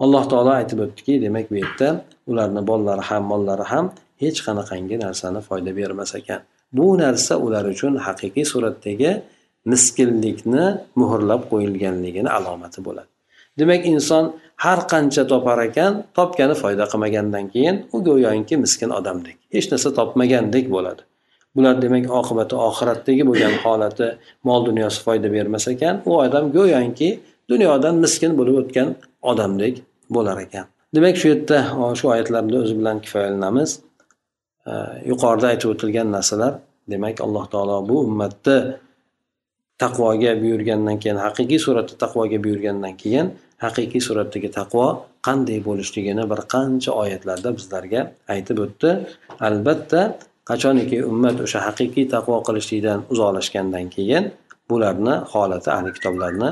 Alloh 0.04 0.24
taolo 0.32 0.52
aytib 0.60 0.80
o'tdiki 0.86 1.14
demak 1.26 1.46
bu 1.52 1.56
yerda 1.62 1.90
ularni 2.32 2.62
bolalari 2.70 3.04
ham 3.10 3.24
mollari 3.32 3.66
ham 3.72 3.86
hech 4.24 4.40
qanaqangi 4.48 4.96
narsani 5.06 5.42
foyda 5.48 5.72
bermas 5.80 6.12
ekan. 6.20 6.42
Bu 6.78 6.88
narsa 7.04 7.34
ular 7.46 7.66
uchun 7.74 7.94
haqiqiy 8.06 8.46
suratdagi 8.54 9.12
miskinlikni 9.72 10.66
muhrlab 11.02 11.42
qo'yilganligini 11.52 12.30
alomati 12.38 12.80
bo'ladi. 12.88 13.10
Demak 13.60 13.82
inson 13.94 14.26
har 14.64 14.80
qancha 14.92 15.24
topar 15.32 15.60
ekan 15.70 15.92
topgani 16.18 16.56
foyda 16.62 16.86
qilmagandan 16.92 17.46
keyin 17.54 17.76
u 17.96 17.98
go'yoki 18.08 18.56
miskin 18.64 18.90
odamdek 19.00 19.38
hech 19.56 19.68
narsa 19.72 19.90
topmagandek 20.00 20.66
bo'ladi. 20.76 21.02
Bular 21.56 21.76
demak 21.84 22.06
oqibati 22.20 22.56
oxiratdagi 22.68 23.24
bo'lgan 23.30 23.54
holati 23.64 24.08
mol 24.48 24.62
dunyosi 24.70 25.00
foyda 25.06 25.28
bermas 25.36 25.66
ekan. 25.74 25.96
U 26.10 26.12
odam 26.26 26.46
go'yoki 26.58 27.10
dunyodan 27.52 27.96
miskin 28.04 28.32
bo'lib 28.40 28.56
o'tgan 28.62 28.90
odamdek 29.32 29.76
bo'lar 30.16 30.38
ekan. 30.46 30.66
Demak 30.96 31.16
shu 31.22 31.28
yerda 31.34 31.58
shu 32.00 32.06
oyatlarni 32.14 32.58
o'zi 32.64 32.74
bilan 32.80 32.98
kifoyalanamiz. 33.06 33.72
E, 34.72 34.74
yuqorida 35.12 35.48
aytib 35.54 35.70
o'tilgan 35.74 36.08
narsalar 36.16 36.54
demak 36.94 37.16
alloh 37.26 37.46
taolo 37.54 37.78
bu 37.90 37.96
ummatni 38.08 38.58
taqvoga 39.84 40.32
buyurgandan 40.42 40.98
keyin 41.02 41.20
haqiqiy 41.26 41.60
suratda 41.66 41.96
taqvoga 42.04 42.38
buyurgandan 42.46 42.94
keyin 43.02 43.28
haqiqiy 43.66 44.02
suratdagi 44.08 44.50
taqvo 44.60 44.86
qanday 45.28 45.60
bo'lishligini 45.68 46.24
bir 46.32 46.40
qancha 46.54 46.92
oyatlarda 47.02 47.50
bizlarga 47.58 48.02
aytib 48.34 48.58
o'tdi. 48.66 48.90
Albatta 49.48 50.02
qachoniki 50.50 50.98
ummat 51.12 51.38
o'sha 51.46 51.60
haqiqiy 51.68 52.06
taqvo 52.16 52.36
qilishlikdan 52.48 53.00
uzoqlashgandan 53.14 53.86
keyin 53.96 54.24
bularni 54.70 55.16
holati 55.34 55.70
ahli 55.78 55.90
kitoblarni 55.98 56.50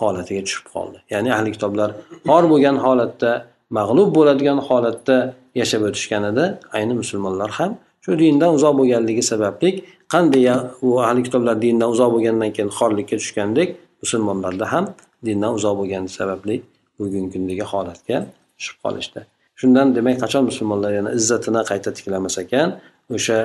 holatiga 0.00 0.42
tushib 0.46 0.66
qoldi. 0.74 0.98
Ya'ni 1.12 1.30
ahli 1.36 1.50
kitoblar 1.56 1.88
xor 2.28 2.44
bo'lgan 2.52 2.76
holatda 2.84 3.30
mag'lub 3.78 4.08
bo'ladigan 4.16 4.58
holatda 4.68 5.16
yashab 5.60 5.82
o'tishganida 5.88 6.44
ayni 6.76 6.94
musulmonlar 7.02 7.50
ham 7.58 7.70
shu 8.04 8.10
dindan 8.22 8.50
uzoq 8.58 8.74
bo'lganligi 8.80 9.22
sababli 9.32 9.70
qanday 10.14 10.46
u 10.86 10.88
ahli 11.06 11.20
kitoblar 11.26 11.54
dindan 11.64 11.88
uzoq 11.94 12.10
bo'lgandan 12.14 12.50
keyin 12.56 12.70
xorlikka 12.78 13.16
tushgandek 13.22 13.68
musulmonlarda 14.02 14.66
ham 14.72 14.84
dindan 15.26 15.52
uzoq 15.58 15.74
bo'lgani 15.80 16.10
sababli 16.18 16.56
bugungi 16.98 17.28
kundagi 17.34 17.64
holatga 17.72 18.16
tushib 18.58 18.76
qolishdi. 18.84 19.20
Shundan 19.60 19.86
demak 19.96 20.16
qachon 20.24 20.42
musulmonlar 20.50 20.92
yana 20.98 21.10
izzatini 21.18 21.62
qayta 21.70 21.90
tiklamas 21.98 22.36
ekan? 22.44 22.68
o'sha 23.15 23.39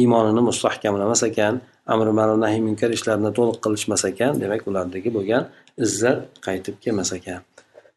iymonini 0.00 0.42
mustahkamlamas 0.48 1.22
ekan 1.30 1.54
amri 1.92 2.12
ma'ruf 2.18 2.38
nahiy 2.44 2.60
munkar 2.68 2.90
ishlarni 2.96 3.30
to'liq 3.38 3.58
qilishmas 3.64 4.02
ekan 4.10 4.32
demak 4.42 4.62
ulardagi 4.70 5.10
bo'lgan 5.16 5.42
izzat 5.84 6.18
qaytib 6.46 6.76
kelmas 6.84 7.10
ekan 7.18 7.40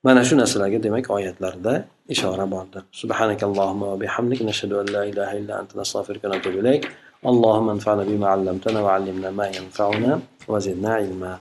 mana 0.06 0.22
shu 0.28 0.36
narsalarga 0.42 0.80
demak 0.86 1.06
oyatlarda 1.18 1.74
ishora 2.16 2.46
bordir 2.54 2.82
subhanakallohumma 3.02 3.86
va 3.92 3.98
bihamdik 4.04 4.40
nashhadu 4.50 4.76
an 4.82 4.88
la 4.96 5.02
ilaha 5.12 5.34
illa 5.40 5.54
anta 5.62 5.74
nastag'firuka 5.82 6.26
va 6.30 6.34
natubu 6.36 6.60
ilayk 6.64 6.86
اللهم 7.34 7.70
انفعنا 7.70 8.04
بما 8.04 8.28
علمتنا 8.28 8.80
وعلمنا 8.82 9.30
ما 9.32 9.48
ينفعنا 9.48 10.20
وزدنا 10.48 10.94
علما 10.94 11.40